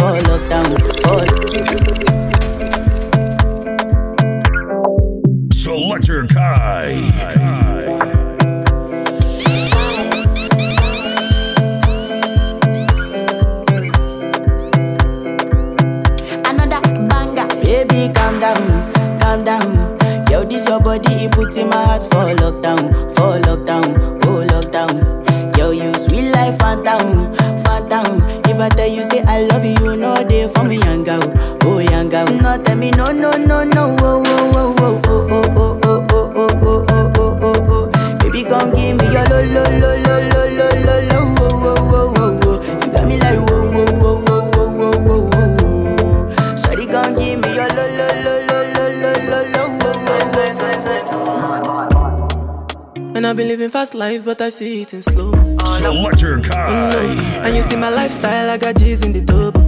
And 53.27 53.31
I've 53.31 53.35
been 53.35 53.49
living 53.49 53.69
fast 53.69 53.93
life, 53.93 54.23
but 54.23 54.39
I 54.39 54.47
see 54.47 54.83
it 54.83 54.93
in 54.93 55.01
slow. 55.01 55.33
Selector 55.65 56.39
Kai. 56.39 56.95
And 57.43 57.57
you 57.57 57.63
see 57.63 57.75
my 57.75 57.89
lifestyle, 57.89 58.49
I 58.49 58.57
got 58.57 58.77
G's 58.77 59.03
in 59.03 59.11
the 59.11 59.19
double. 59.19 59.67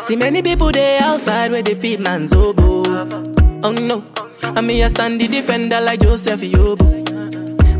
See 0.00 0.16
many 0.16 0.40
people 0.40 0.72
there 0.72 1.02
outside 1.02 1.50
where 1.50 1.60
they 1.60 1.74
feed 1.74 2.00
man's 2.00 2.32
oboe. 2.32 2.82
Oh 3.62 3.72
no, 3.72 4.06
I 4.42 4.62
me 4.62 4.82
I 4.82 4.88
stand 4.88 5.20
the 5.20 5.28
defender 5.28 5.82
like 5.82 6.00
Joseph 6.00 6.40
Yobo. 6.40 6.97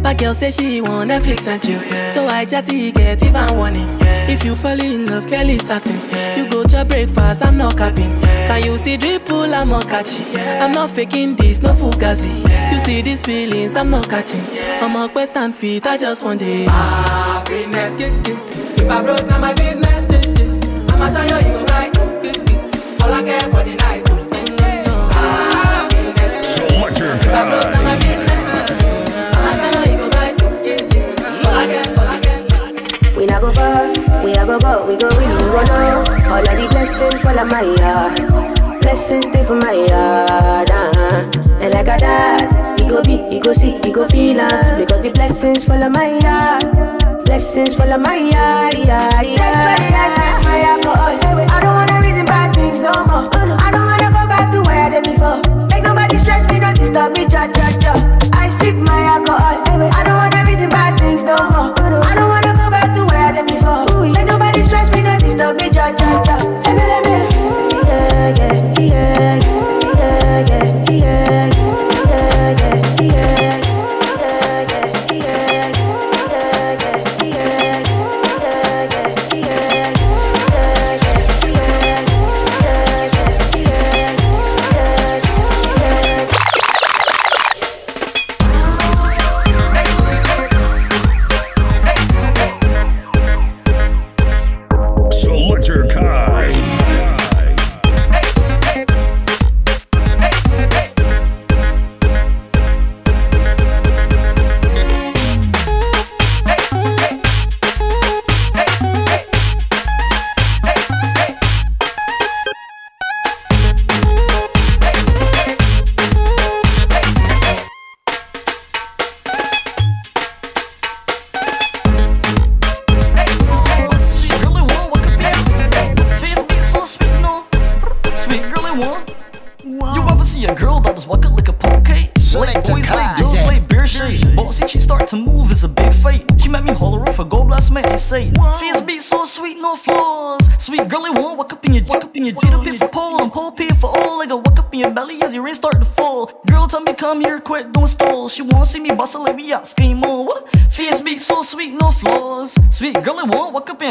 But 0.03 0.19
girl 0.19 0.35
say 0.35 0.51
she 0.51 0.81
want 0.81 1.11
Netflix 1.11 1.47
and 1.47 1.63
chill, 1.63 1.81
so 2.11 2.27
I 2.29 2.45
chatty 2.45 2.93
get 2.93 3.23
even 3.23 3.57
warning. 3.57 3.99
If 4.03 4.45
you 4.45 4.55
fall 4.55 4.81
in 4.81 5.07
love, 5.07 5.27
Kelly 5.27 5.59
satin. 5.59 5.97
You 6.39 6.49
go 6.49 6.65
to 6.65 6.85
breakfast, 6.85 7.45
I'm 7.45 7.57
not 7.57 7.77
capping. 7.77 8.11
Can 8.23 8.63
you 8.65 8.79
see 8.79 8.97
dripple? 8.97 9.53
I'm 9.53 9.69
not 9.69 9.89
catchy. 9.89 10.23
I'm 10.41 10.73
not 10.73 10.91
faking 10.91 11.35
this, 11.37 11.63
no 11.63 11.75
fugazi. 11.75 12.33
You 12.73 12.79
see 12.79 13.03
these 13.03 13.25
feelings, 13.25 13.75
I'm 13.77 13.91
not 13.91 14.09
catching. 14.09 14.41
I'm 14.81 14.97
a 14.97 15.09
quest 15.09 15.37
and 15.37 15.55
feet, 15.55 15.87
I 15.87 15.97
just 15.99 16.23
want 16.23 16.43
it. 16.43 16.69
Happiness. 16.69 17.99
If 18.01 18.91
I 18.91 19.03
broke, 19.03 19.27
now 19.27 19.39
my 19.41 19.53
business. 19.55 20.11
Eh, 20.11 20.23
eh, 20.25 20.93
I'ma 20.95 21.11
show 21.11 21.23
you, 21.23 21.47
you 21.47 21.59
go 21.59 21.65
right. 21.67 21.99
All 23.03 23.13
I 23.13 23.23
go 34.49 34.59
go, 34.59 34.87
we 34.87 34.97
go 34.97 35.09
we 35.21 35.27
go 35.29 35.61
know. 35.69 36.01
All 36.33 36.41
of 36.41 36.57
the 36.57 36.69
blessings 36.71 37.21
fall 37.21 37.39
on 37.39 37.49
my 37.49 37.61
yard, 37.61 38.81
blessings 38.81 39.27
stay 39.27 39.45
for 39.45 39.55
my 39.55 39.73
yard. 39.73 40.71
Uh-huh. 40.71 41.61
And 41.61 41.75
like 41.75 41.89
a 41.89 41.99
dad, 41.99 42.81
he 42.81 42.89
go 42.89 43.03
be, 43.03 43.19
he 43.29 43.41
go 43.41 43.53
see, 43.53 43.77
he 43.85 43.93
go 43.93 44.09
feel 44.09 44.41
uh, 44.41 44.79
because 44.79 45.03
the 45.03 45.11
blessings 45.11 45.65
fall 45.65 45.83
on 45.83 45.93
my 45.93 46.17
yard, 46.25 46.65
blessings 47.27 47.75
fall 47.75 47.93
on 47.93 48.03
my 48.03 48.17
yard. 48.17 48.75
Yeah, 48.79 49.21
yeah. 49.21 49.37
That's 49.37 49.61
why 49.69 49.77
I 49.93 50.09
set 50.17 50.45
my 50.49 50.61
alcohol. 50.65 51.13
I 51.53 51.61
don't 51.61 51.75
wanna 51.77 52.01
reason 52.01 52.25
bad 52.25 52.55
things 52.55 52.81
no 52.81 52.93
more. 53.05 53.29
I 53.61 53.71
don't 53.71 53.85
wanna 53.85 54.09
go 54.09 54.25
back 54.33 54.51
to 54.53 54.63
where 54.63 54.81
I 54.81 54.89
did 54.89 55.05
before. 55.05 55.45
Make 55.69 55.83
nobody 55.85 56.17
stress 56.17 56.51
me, 56.51 56.59
don't 56.59 56.75
disturb 56.75 57.13
me, 57.13 57.29
cha 57.29 57.53
cha 57.53 57.69
cha. 57.77 57.93
I 58.33 58.49
sip 58.49 58.77
my 58.77 59.03
alcohol. 59.13 59.61
I 59.93 60.03
don't 60.05 60.18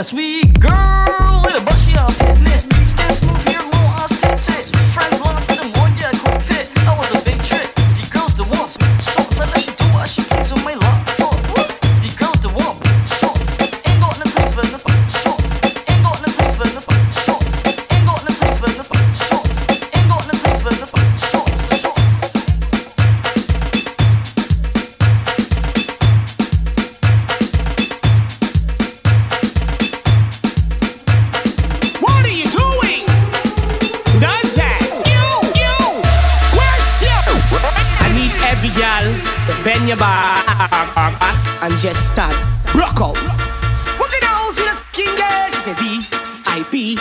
sweet 0.04 0.60
girl. 0.60 0.87
Your 39.88 39.98
back 39.98 40.44
and 41.64 41.80
just 41.80 42.12
start 42.12 42.36
rock 42.76 43.00
out. 43.00 43.16
What 43.98 44.12
can 44.12 44.22
I 44.24 44.52
see 44.52 44.66
the 44.66 44.76
skin 44.76 45.16
girl? 45.16 45.48
She 45.54 45.62
said 45.64 45.78
V 45.78 46.04
I 46.46 46.64
P. 46.70 46.98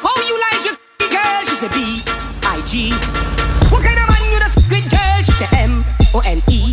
How 0.00 0.16
you 0.24 0.40
like 0.48 0.64
your 0.64 0.76
girl? 1.10 1.44
She 1.44 1.54
said 1.56 1.70
B 1.72 2.00
I 2.42 2.62
G. 2.66 2.92
What 3.68 3.84
kind 3.84 4.00
of 4.00 4.08
man 4.08 4.32
you 4.32 4.38
the 4.38 4.48
squid 4.48 4.88
girl? 4.88 5.22
She 5.24 5.32
said 5.32 5.52
M 5.52 5.84
O 6.14 6.22
N 6.24 6.42
E 6.48 6.69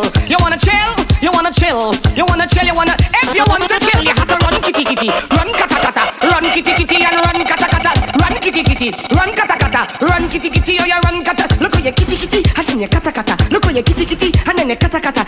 chill, 0.00 0.12
you 0.28 0.36
wanna 0.40 0.56
chill, 0.56 0.96
you 1.20 1.30
wanna 1.32 1.52
chill, 1.52 1.92
you 2.16 2.24
wanna 2.24 2.46
chill, 2.48 2.64
you 2.64 2.74
wanna. 2.74 2.94
If 3.22 3.34
you 3.36 3.44
want 3.48 3.68
to 3.68 3.78
chill, 3.80 4.02
you 4.02 4.12
have 4.14 4.26
to 4.28 4.36
run 4.44 4.60
kitty 4.62 4.84
kitty, 4.84 5.08
run 5.36 5.52
kata 5.52 5.76
kata, 5.84 6.02
run 6.32 6.44
kitty 6.52 6.72
kitty 6.72 7.04
and 7.04 7.16
run 7.20 7.38
kata 7.44 7.66
kata, 7.68 7.90
run 8.20 8.34
kitty 8.40 8.62
kitty, 8.62 8.90
run 9.14 9.34
kata 9.34 9.56
kata, 9.58 9.80
run 10.00 10.28
kitty 10.28 10.48
kitty, 10.50 10.78
oh 10.80 10.86
you 10.86 10.98
run 11.04 11.22
kata. 11.24 11.44
Look 11.60 11.76
at 11.76 11.84
your 11.84 11.92
kitty 11.92 12.16
kitty, 12.16 12.42
and 12.56 12.66
then 12.66 12.80
you 12.80 12.88
kata 12.88 13.12
kata. 13.12 13.36
Look 13.50 13.66
at 13.66 13.74
your 13.74 13.82
kitty 13.84 14.04
kitty, 14.06 14.32
and 14.48 14.58
then 14.58 14.70
you 14.70 14.76
kata 14.76 15.00
kata, 15.00 15.21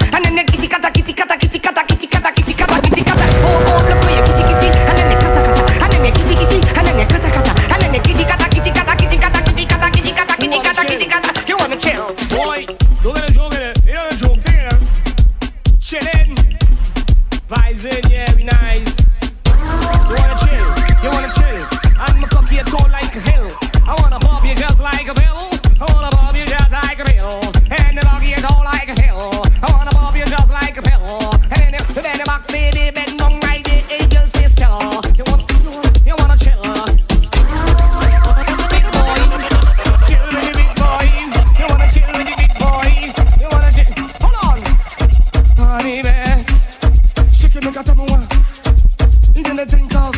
uh, 49.75 50.13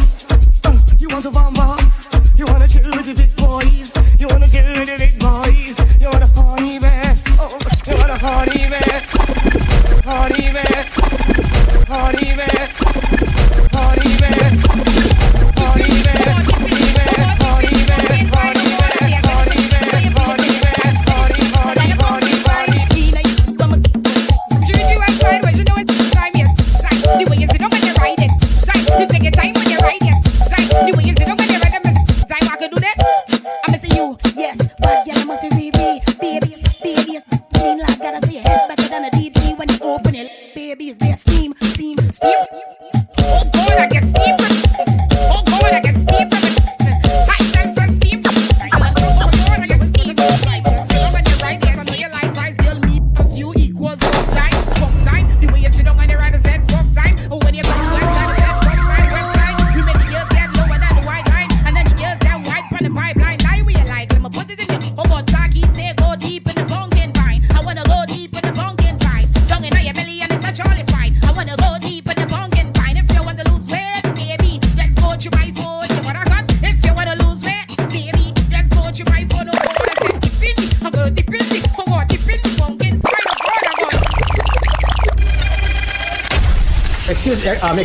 you 0.98 1.08
want 1.08 1.24
to 1.24 1.30
bamba, 1.30 1.76
you 2.38 2.44
wanna 2.46 2.68
chill 2.68 2.90
with 2.90 3.06
the 3.06 3.14
big 3.14 3.34
boys, 3.36 3.92
you 4.20 4.26
wanna 4.28 4.48
chill 4.48 4.68
with 4.74 4.86
the 4.86 4.96
big 4.98 5.18
boys, 5.18 5.76
you 6.00 6.08
wanna 6.12 6.28
party 6.28 6.78
man, 6.78 7.16
oh, 7.38 7.58
you 7.86 7.94
wanna 7.96 8.16
party 8.18 8.70
man, 8.70 8.85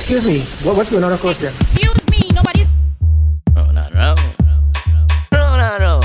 Excuse, 0.01 0.25
um, 0.25 0.33
me. 0.33 0.39
What, 0.65 0.75
what's 0.77 0.89
going 0.89 1.03
on 1.03 1.13
across 1.13 1.37
there? 1.37 1.51
Excuse 1.51 2.09
me, 2.09 2.27
nobody's. 2.33 2.65
Run 3.55 3.77
and 3.77 3.93
run. 3.93 4.17
Run 5.31 5.59
and 5.59 5.83
run. 5.83 6.03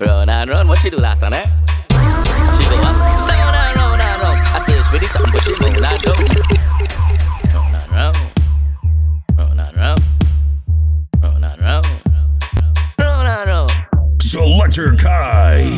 run 0.00 0.28
and 0.30 0.48
run. 0.48 0.68
What 0.68 0.78
she 0.78 0.88
do 0.88 0.96
last 0.96 1.20
time, 1.20 1.34
eh? 1.34 1.44
She 1.44 2.64
go 2.64 2.76
up, 2.80 2.96
down 3.28 3.54
and 3.54 3.76
round 3.76 4.00
and 4.00 4.22
round. 4.22 4.38
I 4.40 4.64
search 4.66 4.86
for 4.86 4.98
this 4.98 5.10
something, 5.10 5.32
but 5.34 5.42
she 5.42 5.52
round 5.60 5.76
and 5.76 6.00
down. 6.00 6.16
Run 7.52 7.74
and 7.74 7.92
run. 7.92 8.14
Run 9.36 9.60
and 9.60 9.76
run. 9.76 9.98
Run 11.20 11.44
and 11.44 11.60
run. 11.60 11.84
Run 12.98 13.26
and 13.26 13.50
run. 13.50 14.18
Selector 14.22 14.96
Kai. 14.96 15.68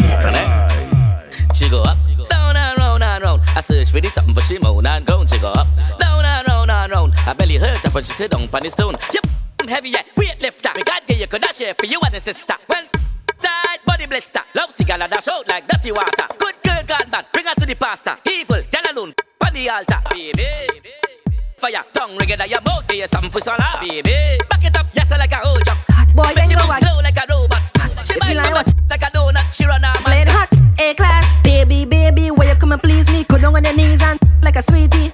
She 1.54 1.68
go 1.68 1.82
up, 1.82 1.98
down 2.28 2.56
and 2.56 2.78
round 2.78 3.02
and 3.02 3.24
round. 3.24 3.42
I 3.56 3.62
search 3.62 3.90
for 3.90 4.00
this 4.00 4.14
something, 4.14 4.32
but 4.32 4.44
she 4.44 4.60
moan 4.60 4.86
and 4.86 5.04
groan. 5.04 5.26
She 5.26 5.40
go 5.40 5.48
up, 5.48 5.66
I 7.30 7.32
belly 7.32 7.58
hurt 7.58 7.86
up 7.86 7.94
when 7.94 8.02
she 8.02 8.12
sit 8.12 8.32
down 8.32 8.48
on 8.52 8.60
the 8.60 8.68
stone. 8.70 8.96
Yep, 9.14 9.24
I'm 9.60 9.68
heavy 9.68 9.90
yet, 9.90 10.04
weight 10.16 10.42
lifter. 10.42 10.70
Me 10.74 10.82
God 10.82 11.02
you 11.06 11.28
could 11.28 11.40
dash 11.40 11.58
here 11.58 11.74
for 11.78 11.86
you 11.86 12.00
and 12.04 12.12
the 12.12 12.18
sister. 12.18 12.54
Well, 12.68 12.84
tight 13.40 13.78
body 13.86 14.06
blister. 14.06 14.40
Love 14.56 14.72
see 14.72 14.82
cigar 14.82 14.98
dash 14.98 15.28
out 15.28 15.46
like 15.46 15.64
dirty 15.68 15.92
water. 15.92 16.26
Good 16.38 16.56
girl 16.64 16.82
gone 16.84 17.08
bad, 17.08 17.26
bring 17.32 17.46
her 17.46 17.54
to 17.54 17.66
the 17.66 17.76
pastor. 17.76 18.16
Evil, 18.28 18.62
girl 18.72 18.82
alone, 18.90 19.14
on 19.46 19.54
the 19.54 19.70
altar. 19.70 20.00
Baby, 20.10 20.44
fire, 21.60 21.84
tongue 21.94 22.16
ring 22.16 22.30
it 22.30 22.40
at 22.40 22.50
your 22.50 22.60
mouth. 22.62 22.88
Give 22.88 22.96
you 22.96 23.06
something 23.06 23.30
for 23.30 23.40
swallow. 23.40 23.78
Baby, 23.80 24.10
back 24.50 24.64
it 24.64 24.76
up, 24.76 24.86
yes 24.92 25.12
I 25.12 25.18
like 25.18 25.30
a 25.30 25.36
whole 25.36 25.60
jump. 25.60 25.78
When 26.16 26.36
ain't 26.36 26.48
she 26.48 26.54
go 26.56 26.62
slow 26.62 26.98
like 26.98 27.16
a 27.16 27.32
robot. 27.32 27.62
Hot. 27.78 28.06
She 28.08 28.18
bite 28.18 28.34
like 28.34 28.50
my 28.50 28.52
what? 28.54 28.74
like 28.90 29.02
a 29.02 29.06
donut. 29.06 29.52
She 29.52 29.64
run 29.66 29.84
her 29.84 29.94
Play 30.02 30.24
man. 30.24 30.26
it 30.26 30.30
hot, 30.32 30.52
A 30.80 30.94
class. 30.94 31.42
Baby, 31.44 31.84
baby, 31.84 32.32
where 32.32 32.48
you 32.52 32.58
come 32.58 32.72
and 32.72 32.82
please 32.82 33.08
me? 33.08 33.22
Go 33.22 33.38
down 33.38 33.54
on 33.54 33.62
your 33.62 33.76
knees 33.76 34.02
and 34.02 34.18
like 34.42 34.56
a 34.56 34.62
sweetie. 34.62 35.10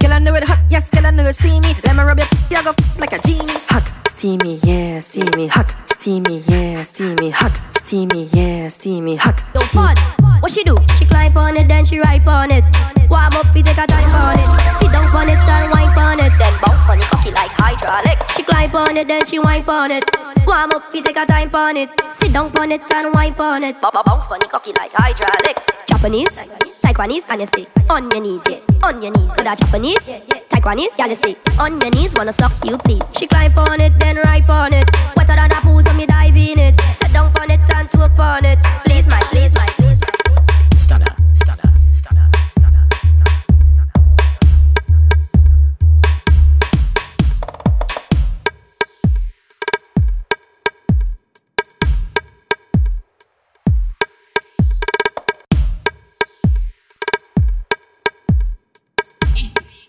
Yes, 0.86 0.90
kill 0.90 1.06
under 1.06 1.28
it 1.28 1.34
steamy. 1.34 1.74
Let 1.84 1.96
me 1.96 2.02
rub 2.04 2.18
your 2.18 2.28
you 2.48 2.62
go 2.62 2.72
like 2.98 3.12
a 3.12 3.18
genie. 3.18 3.58
Hot, 3.70 3.92
steamy, 4.06 4.60
yeah, 4.62 5.00
steamy. 5.00 5.48
Hot, 5.48 5.74
steamy, 6.06 6.40
yeah, 6.46 6.82
steamy. 6.82 7.30
Hot, 7.30 7.60
steamy, 7.78 8.28
yeah, 8.32 8.68
steamy. 8.68 9.16
Hot, 9.16 9.42
Yo, 9.56 9.60
fun. 9.74 9.96
What 10.38 10.52
she 10.52 10.62
do? 10.62 10.76
She 10.96 11.04
climb 11.04 11.36
on 11.36 11.56
it, 11.56 11.66
then 11.66 11.84
she 11.84 11.98
ride 11.98 12.24
on 12.28 12.52
it. 12.52 12.62
Warm 13.10 13.34
up, 13.34 13.46
fi 13.52 13.60
take 13.60 13.76
a 13.76 13.86
time 13.88 14.14
on 14.14 14.38
it. 14.38 14.72
Sit 14.78 14.92
down 14.92 15.06
on 15.10 15.28
it 15.28 15.42
and 15.50 15.72
wine 15.72 15.98
on 15.98 16.20
it. 16.20 16.30
Then 16.38 16.54
bounce 16.62 16.86
on 16.88 16.98
it, 17.00 17.04
cocky 17.10 17.32
like 17.32 17.50
hydraulics. 17.58 18.36
She 18.36 18.44
climb 18.44 18.72
on 18.76 18.96
it, 18.96 19.08
then 19.08 19.26
she 19.26 19.40
wine 19.40 19.64
on 19.68 19.90
it. 19.90 20.04
Warm 20.46 20.70
up, 20.70 20.92
fi 20.92 21.00
take 21.00 21.16
a 21.16 21.26
time 21.26 21.52
on 21.52 21.76
it. 21.76 21.90
Sit 22.12 22.32
down 22.32 22.56
on 22.56 22.70
it 22.70 22.82
and 22.94 23.12
wine 23.12 23.34
on 23.40 23.64
it. 23.64 23.80
Ba- 23.80 23.90
ba- 23.92 24.04
Bounce 24.06 24.28
on 24.28 24.40
it, 24.40 24.48
cocky 24.48 24.72
like 24.74 24.92
hydraulics. 24.94 25.66
Japanese, 25.88 26.38
Taiwanese, 26.84 27.24
and 27.30 27.40
you 27.40 27.46
stay 27.46 27.66
on 27.90 28.08
your 28.12 28.20
knees, 28.20 28.44
yeah, 28.48 28.60
on 28.84 29.02
your 29.02 29.10
knees. 29.10 29.32
With 29.36 29.46
a 29.48 29.56
Japanese, 29.56 30.06
Taiwanese, 30.54 30.94
yeah, 30.98 31.62
on 31.62 31.80
your 31.80 31.90
knees. 31.90 32.14
Wanna 32.14 32.32
suck 32.32 32.52
you, 32.64 32.78
please. 32.78 33.12
She 33.18 33.26
climb 33.26 33.58
on 33.58 33.80
it, 33.80 33.92
then 33.98 34.16
ride 34.18 34.48
on 34.48 34.72
it. 34.72 34.88
Wetter 35.16 35.34
than 35.34 35.50
a 35.50 35.60
pool, 35.62 35.82
me 35.96 36.06
dive 36.06 36.36
in 36.36 36.58
it. 36.58 36.80
Sit 36.90 37.12
down 37.12 37.36
on 37.38 37.50
it 37.50 37.60
and 37.60 37.88
twerk 37.88 38.18
on 38.18 38.44
it. 38.44 38.58
Please, 38.84 39.08
my, 39.08 39.20
please, 39.30 39.54
my, 39.54 39.66
please, 39.66 40.00
my. 40.00 40.76
Stunner, 40.76 41.16
stunner. 41.34 41.72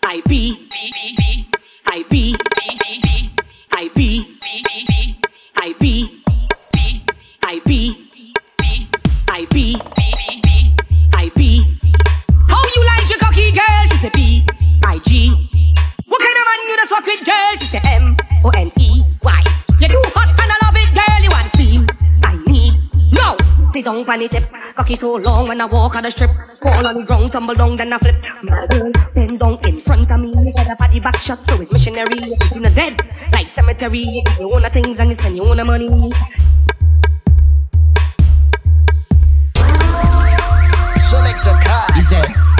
I 0.04 0.22
be, 0.26 0.68
I 1.86 2.04
be, 2.10 2.36
I 3.74 3.88
be, 3.94 4.38
I 5.68 5.74
be, 5.74 6.24
I 7.42 7.60
be, 7.66 8.08
I 9.28 9.46
be, 9.50 9.76
I 11.12 11.30
be. 11.36 11.78
How 12.48 12.62
you 12.74 12.86
like 12.86 13.10
your 13.10 13.18
cocky 13.18 13.52
girl? 13.52 13.82
She 13.90 13.96
say 13.98 14.10
B, 14.14 14.46
I 14.86 14.98
G. 15.00 15.28
What 16.06 16.22
kind 16.22 16.36
of 16.38 16.44
man 16.48 16.68
you 16.68 16.76
just 16.78 16.88
fuck 16.88 17.04
with 17.04 17.22
girl? 17.22 17.50
She 17.60 17.66
say 17.66 17.80
M, 17.84 18.16
O 18.46 18.50
N 18.56 18.72
E, 18.78 19.02
Y. 19.22 19.44
You 19.78 19.88
too 19.88 20.02
hot 20.14 20.28
and 20.40 20.50
I 20.50 20.56
love 20.64 20.74
it, 20.74 20.88
girl. 20.96 21.22
You 21.22 21.28
want 21.28 21.50
steam? 21.52 21.86
I 22.24 22.42
need 22.46 23.12
no. 23.12 23.36
Sit 23.74 23.84
down 23.84 24.06
the 24.06 24.28
tip, 24.28 24.50
cocky 24.74 24.94
so 24.94 25.16
long 25.16 25.48
when 25.48 25.60
I 25.60 25.66
walk 25.66 25.96
on 25.96 26.04
the 26.04 26.10
strip. 26.10 26.30
Fall 26.62 26.86
on 26.86 26.94
the 26.94 27.02
ground, 27.04 27.30
tumble 27.30 27.54
down, 27.54 27.76
then 27.76 27.92
I 27.92 27.98
flip. 27.98 28.16
My 28.42 28.66
girl, 28.68 28.90
bend 29.14 29.38
down 29.38 29.58
in 29.66 29.82
front 29.82 30.10
of 30.10 30.18
me. 30.18 30.30
You 30.30 30.52
get 30.56 30.72
a 30.72 30.76
body 30.76 30.98
back 30.98 31.18
shot, 31.18 31.44
so 31.44 31.60
it's 31.60 31.70
missionary. 31.70 32.16
It's 32.16 32.52
in 32.52 32.62
the 32.62 32.70
dead, 32.70 32.96
cemetery. 33.48 34.04
You 34.38 34.52
own 34.52 34.62
the 34.62 34.70
things 34.70 34.98
and 34.98 35.10
you 35.10 35.16
spend 35.16 35.36
your 35.36 35.48
own 35.48 35.66
money. 35.66 35.88
Selector 41.08 41.56
Kai. 41.64 41.88
Is 41.98 42.12
it? 42.12 42.57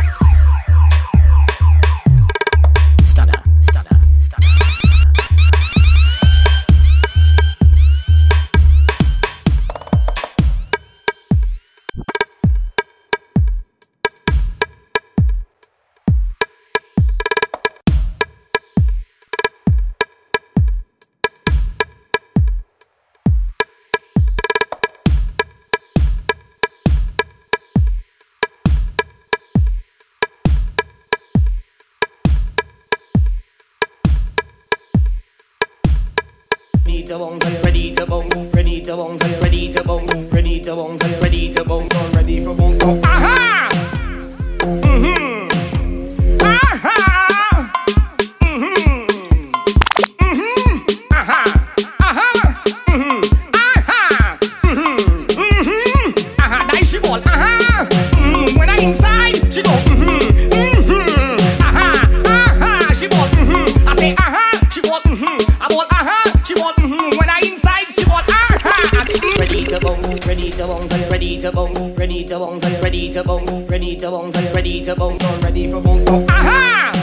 To 71.50 71.56
bounce, 71.56 71.98
ready 71.98 72.24
to 72.24 72.38
bounce, 72.38 72.64
ready 72.82 73.12
to 73.12 73.24
bounce, 73.24 73.50
ready 73.70 73.96
to 73.96 74.10
bounce, 74.10 74.36
ready 74.54 74.84
to 74.84 74.94
bounce, 74.94 75.18
so 75.22 75.40
ready 75.40 75.70
for 75.70 75.80
bounce. 75.80 76.08
Aha! 76.28 76.97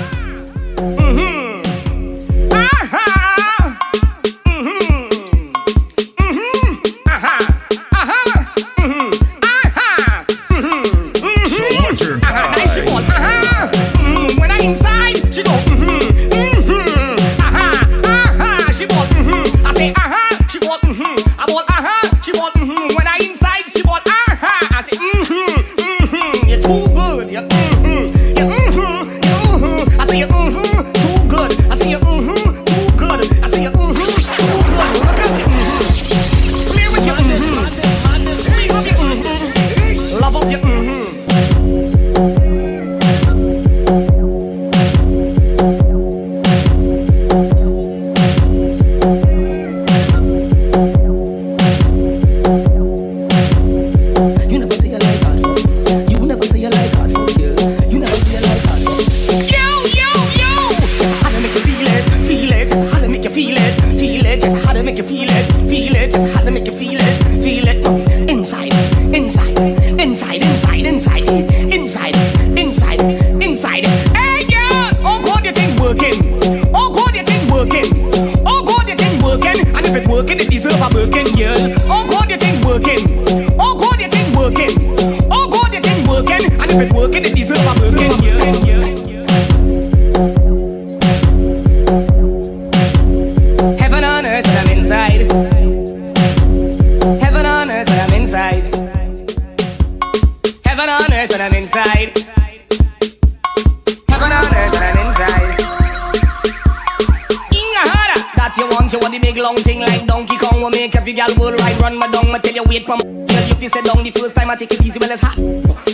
gal 111.16 111.34
worldwide 111.40 111.82
run 111.82 111.98
my 111.98 112.12
down, 112.12 112.36
I 112.36 112.40
tell 112.40 112.54
you 112.54 112.64
wait 112.64 112.86
for 112.86 112.98
Tell 112.98 113.48
you 113.48 113.56
fi 113.56 113.68
sit 113.68 113.86
down 113.86 114.04
the 114.04 114.12
first 114.12 114.36
time 114.36 114.50
I 114.50 114.56
take 114.56 114.74
it 114.74 114.86
easy, 114.86 115.00
well 115.00 115.10
it's 115.10 115.22
hot. 115.22 115.38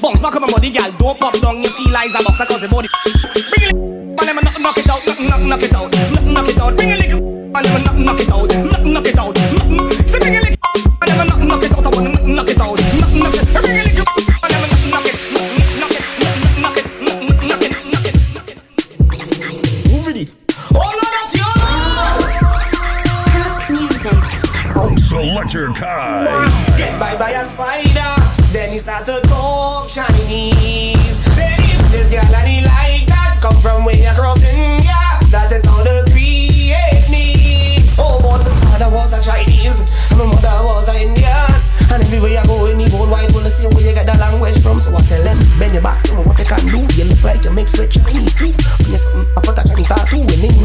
Bounce 0.01 0.21
back 0.21 0.35
on 0.35 0.41
my 0.41 0.51
body, 0.51 0.71
gal, 0.71 0.91
don't 0.93 1.19
pop 1.19 1.39
down, 1.39 1.61
you 1.61 1.69
feel 1.69 1.95
eyes 1.95 2.09
a 2.09 2.23
box, 2.23 2.41
I 2.41 2.45
cause 2.45 2.61
the 2.61 2.67
body. 2.67 2.89
Bring 3.53 3.69
it, 3.69 3.75
man, 3.75 4.17
I 4.19 4.41
never 4.41 4.59
knock, 4.59 4.77
it 4.77 4.89
out, 4.89 5.05
knock, 5.05 5.19
knock, 5.19 5.41
knock 5.41 5.61
it 5.61 5.73
out. 5.73 5.91
Knock, 6.13 6.25
knock 6.25 6.49
it 6.49 6.57
out, 6.57 6.75
bring 6.75 6.89
it, 6.89 6.97
man, 6.97 7.55
I 7.55 7.61
never 7.61 7.79
knock, 7.79 7.97
knock 7.97 8.19
it 8.19 8.31
out. 8.31 8.50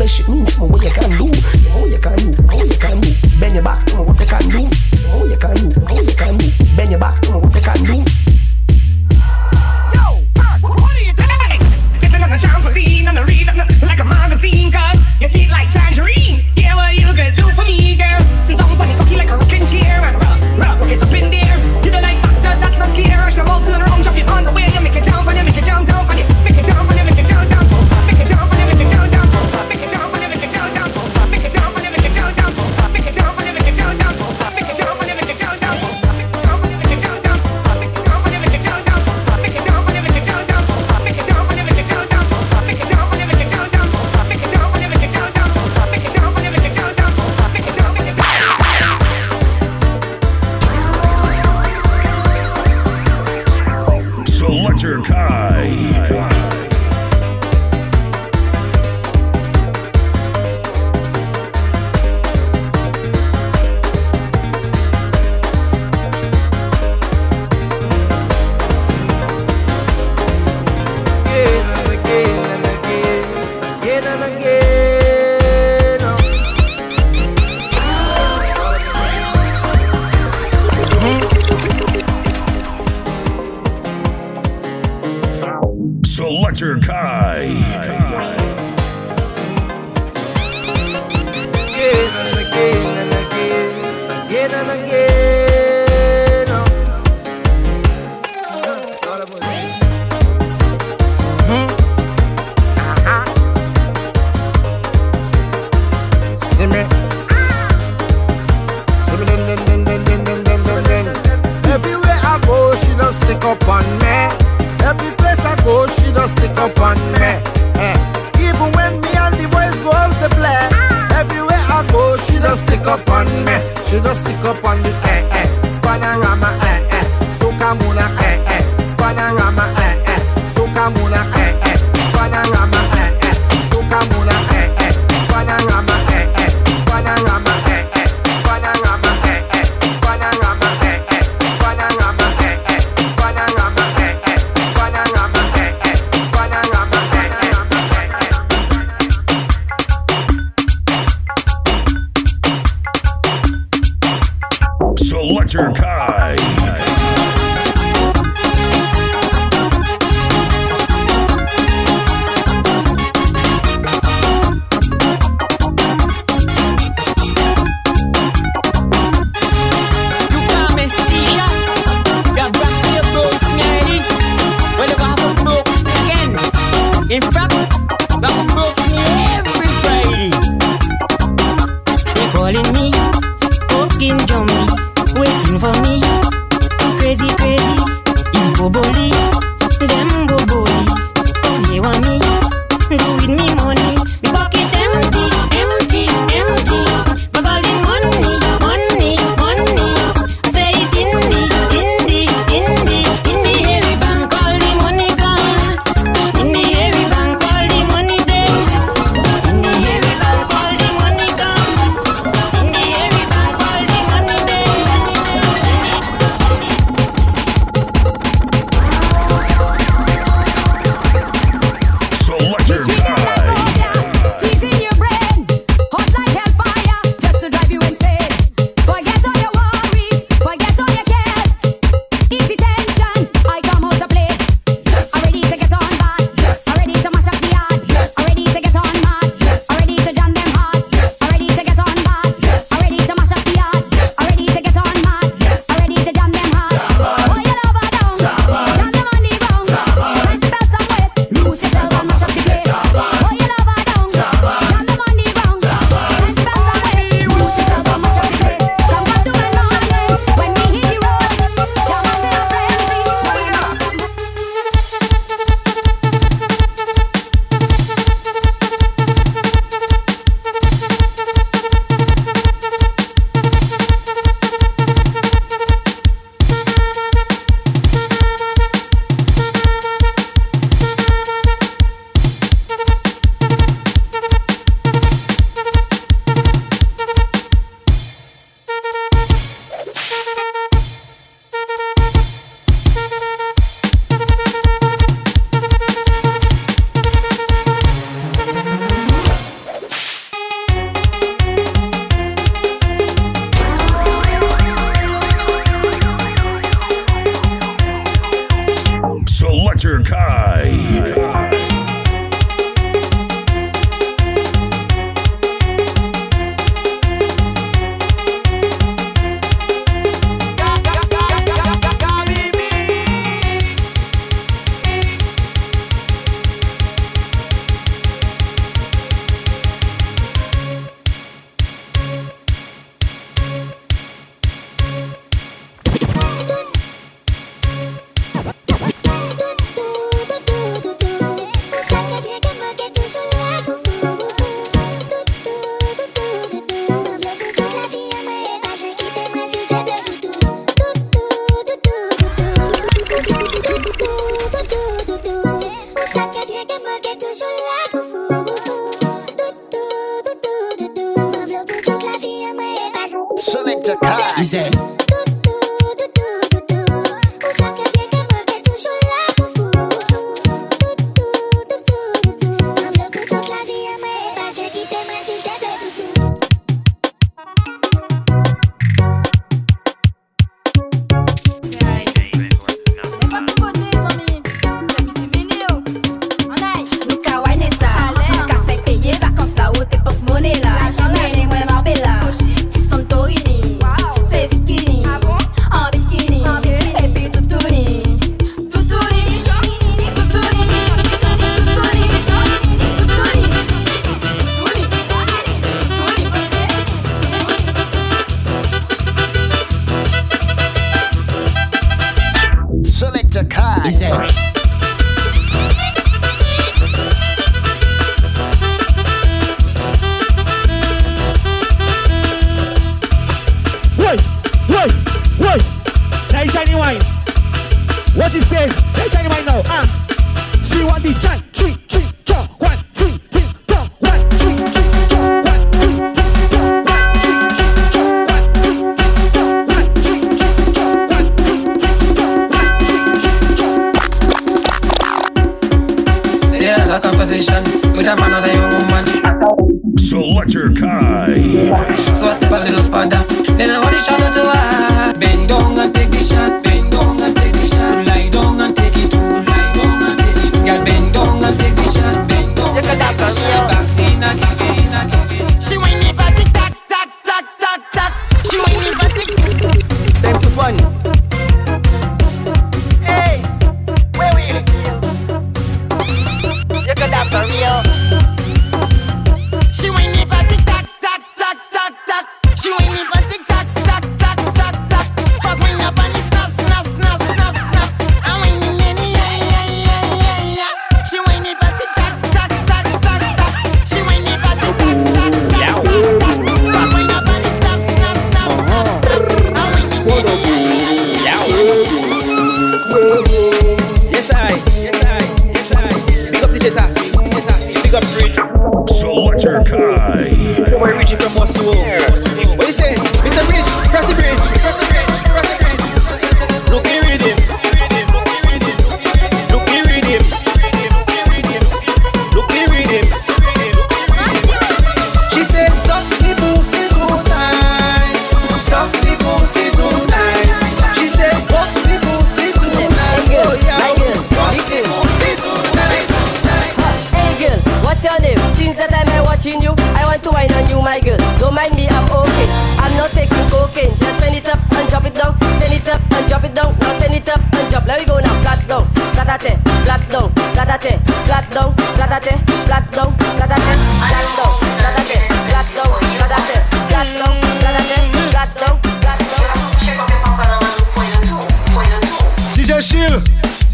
that 0.07 0.13
shit 0.13 0.29
mean 0.29 0.47
to 0.47 0.69
me 0.69 0.87
you 0.87 0.95
got 0.95 1.11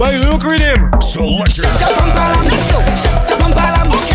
By 0.02 0.16
Luke 0.16 0.42
Rhythm. 0.42 0.90
Selection. 1.00 1.62
Shut 1.62 1.78
the 3.28 3.36
bumper, 3.38 3.60
I'm 3.60 4.11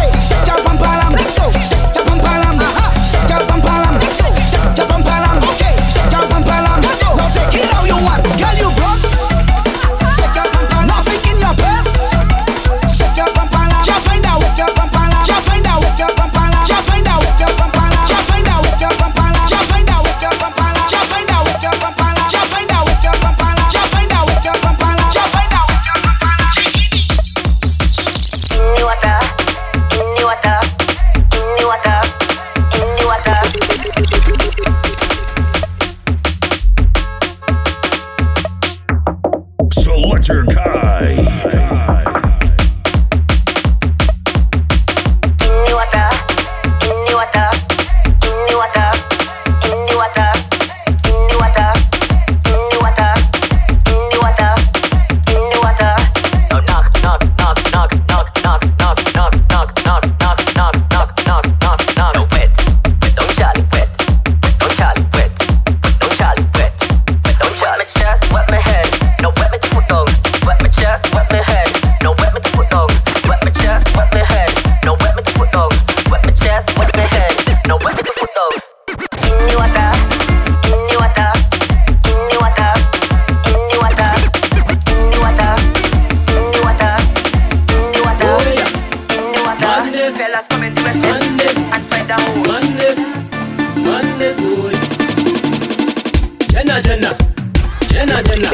Jenna, 97.97 98.21
Jenna. 98.21 98.51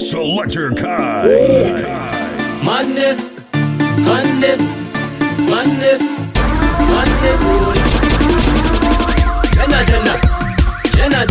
Selector 0.00 0.70
Kai. 0.74 1.28
Jenna, 9.54 9.80
Jenna, 9.86 10.14
Jenna, 10.96 11.26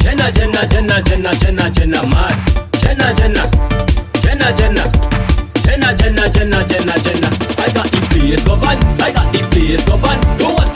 Jenna, 0.00 0.32
Jenna, 0.32 0.62
Jenna, 0.72 1.02
Jenna, 1.04 1.34
Jenna, 1.36 1.70
Jenna, 1.72 1.72
Jenna. 1.76 2.32
Jenna, 2.80 3.12
Jenna, 3.12 3.44
Jenna, 4.22 4.46
Jenna, 4.56 4.84
Jenna, 5.66 5.92
Jenna, 5.92 6.24
Jenna, 6.32 6.64
Jenna, 6.64 6.94
Jenna. 7.04 7.28
I 7.58 7.68
got 7.68 7.86
the 7.92 8.00
place 8.08 8.42
governed. 8.44 8.82
I 9.02 9.12
got 9.12 9.30
the 9.30 9.40
place 9.50 9.84
governed. 9.84 10.40
No 10.40 10.54
one. 10.54 10.75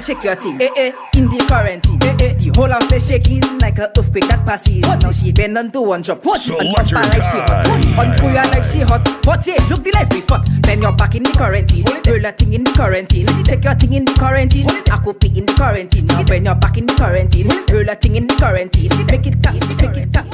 and 0.00 0.06
shake 0.06 0.24
your 0.24 0.34
thing. 0.34 0.60
Eh 0.60 0.70
eh, 0.76 0.92
in 1.16 1.28
the 1.28 1.38
quarantine. 1.46 1.98
Eh 2.02 2.16
eh, 2.20 2.34
the 2.34 2.48
whole 2.56 2.70
house 2.70 2.92
is 2.92 3.06
shaking 3.06 3.42
like 3.58 3.78
a 3.78 3.88
earthquake 3.96 4.26
that 4.28 4.44
passes. 4.46 4.80
What? 4.82 5.02
Now 5.02 5.12
she 5.12 5.32
bend 5.32 5.58
on 5.58 5.70
to 5.72 5.80
one 5.82 6.02
drop. 6.02 6.24
What? 6.24 6.40
So 6.40 6.58
and 6.58 6.74
pump 6.74 6.88
her 6.90 7.02
like 7.04 7.24
she 7.28 7.38
hot. 7.44 7.66
What? 7.68 7.86
On 8.00 8.08
Kuya 8.16 8.44
like 8.52 8.64
she 8.64 8.80
hot. 8.80 9.04
But 9.22 9.46
yeah, 9.46 9.60
look 9.68 9.84
the 9.84 9.92
life 9.92 10.08
report. 10.12 10.42
Then 10.62 10.82
you're 10.82 10.92
back 10.96 11.14
in 11.14 11.22
the 11.24 11.32
quarantine. 11.32 11.84
Roll 11.84 12.24
a 12.24 12.32
thing 12.32 12.52
in 12.52 12.64
the 12.64 12.72
quarantine. 12.72 13.26
Check 13.44 13.64
your 13.64 13.74
thing 13.74 13.92
in 13.92 14.04
the 14.04 14.14
quarantine. 14.14 14.68
I 14.68 14.98
go 15.04 15.12
pick 15.12 15.36
in 15.36 15.46
the 15.46 15.52
quarantine. 15.54 16.06
Now 16.06 16.24
when 16.24 16.44
you're 16.44 16.54
back 16.54 16.76
in 16.78 16.86
the 16.86 16.94
quarantine. 16.94 17.48
Roll 17.68 17.88
a 17.88 17.94
thing 17.94 18.16
in 18.16 18.26
the 18.26 18.34
quarantine. 18.34 18.90
Make 19.06 19.26
it 19.26 19.42
cut, 19.42 19.54
make 19.68 19.96
it 19.96 20.12
cut. 20.12 20.26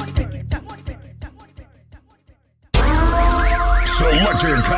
Selector 3.97 4.61
Kai. 4.61 4.77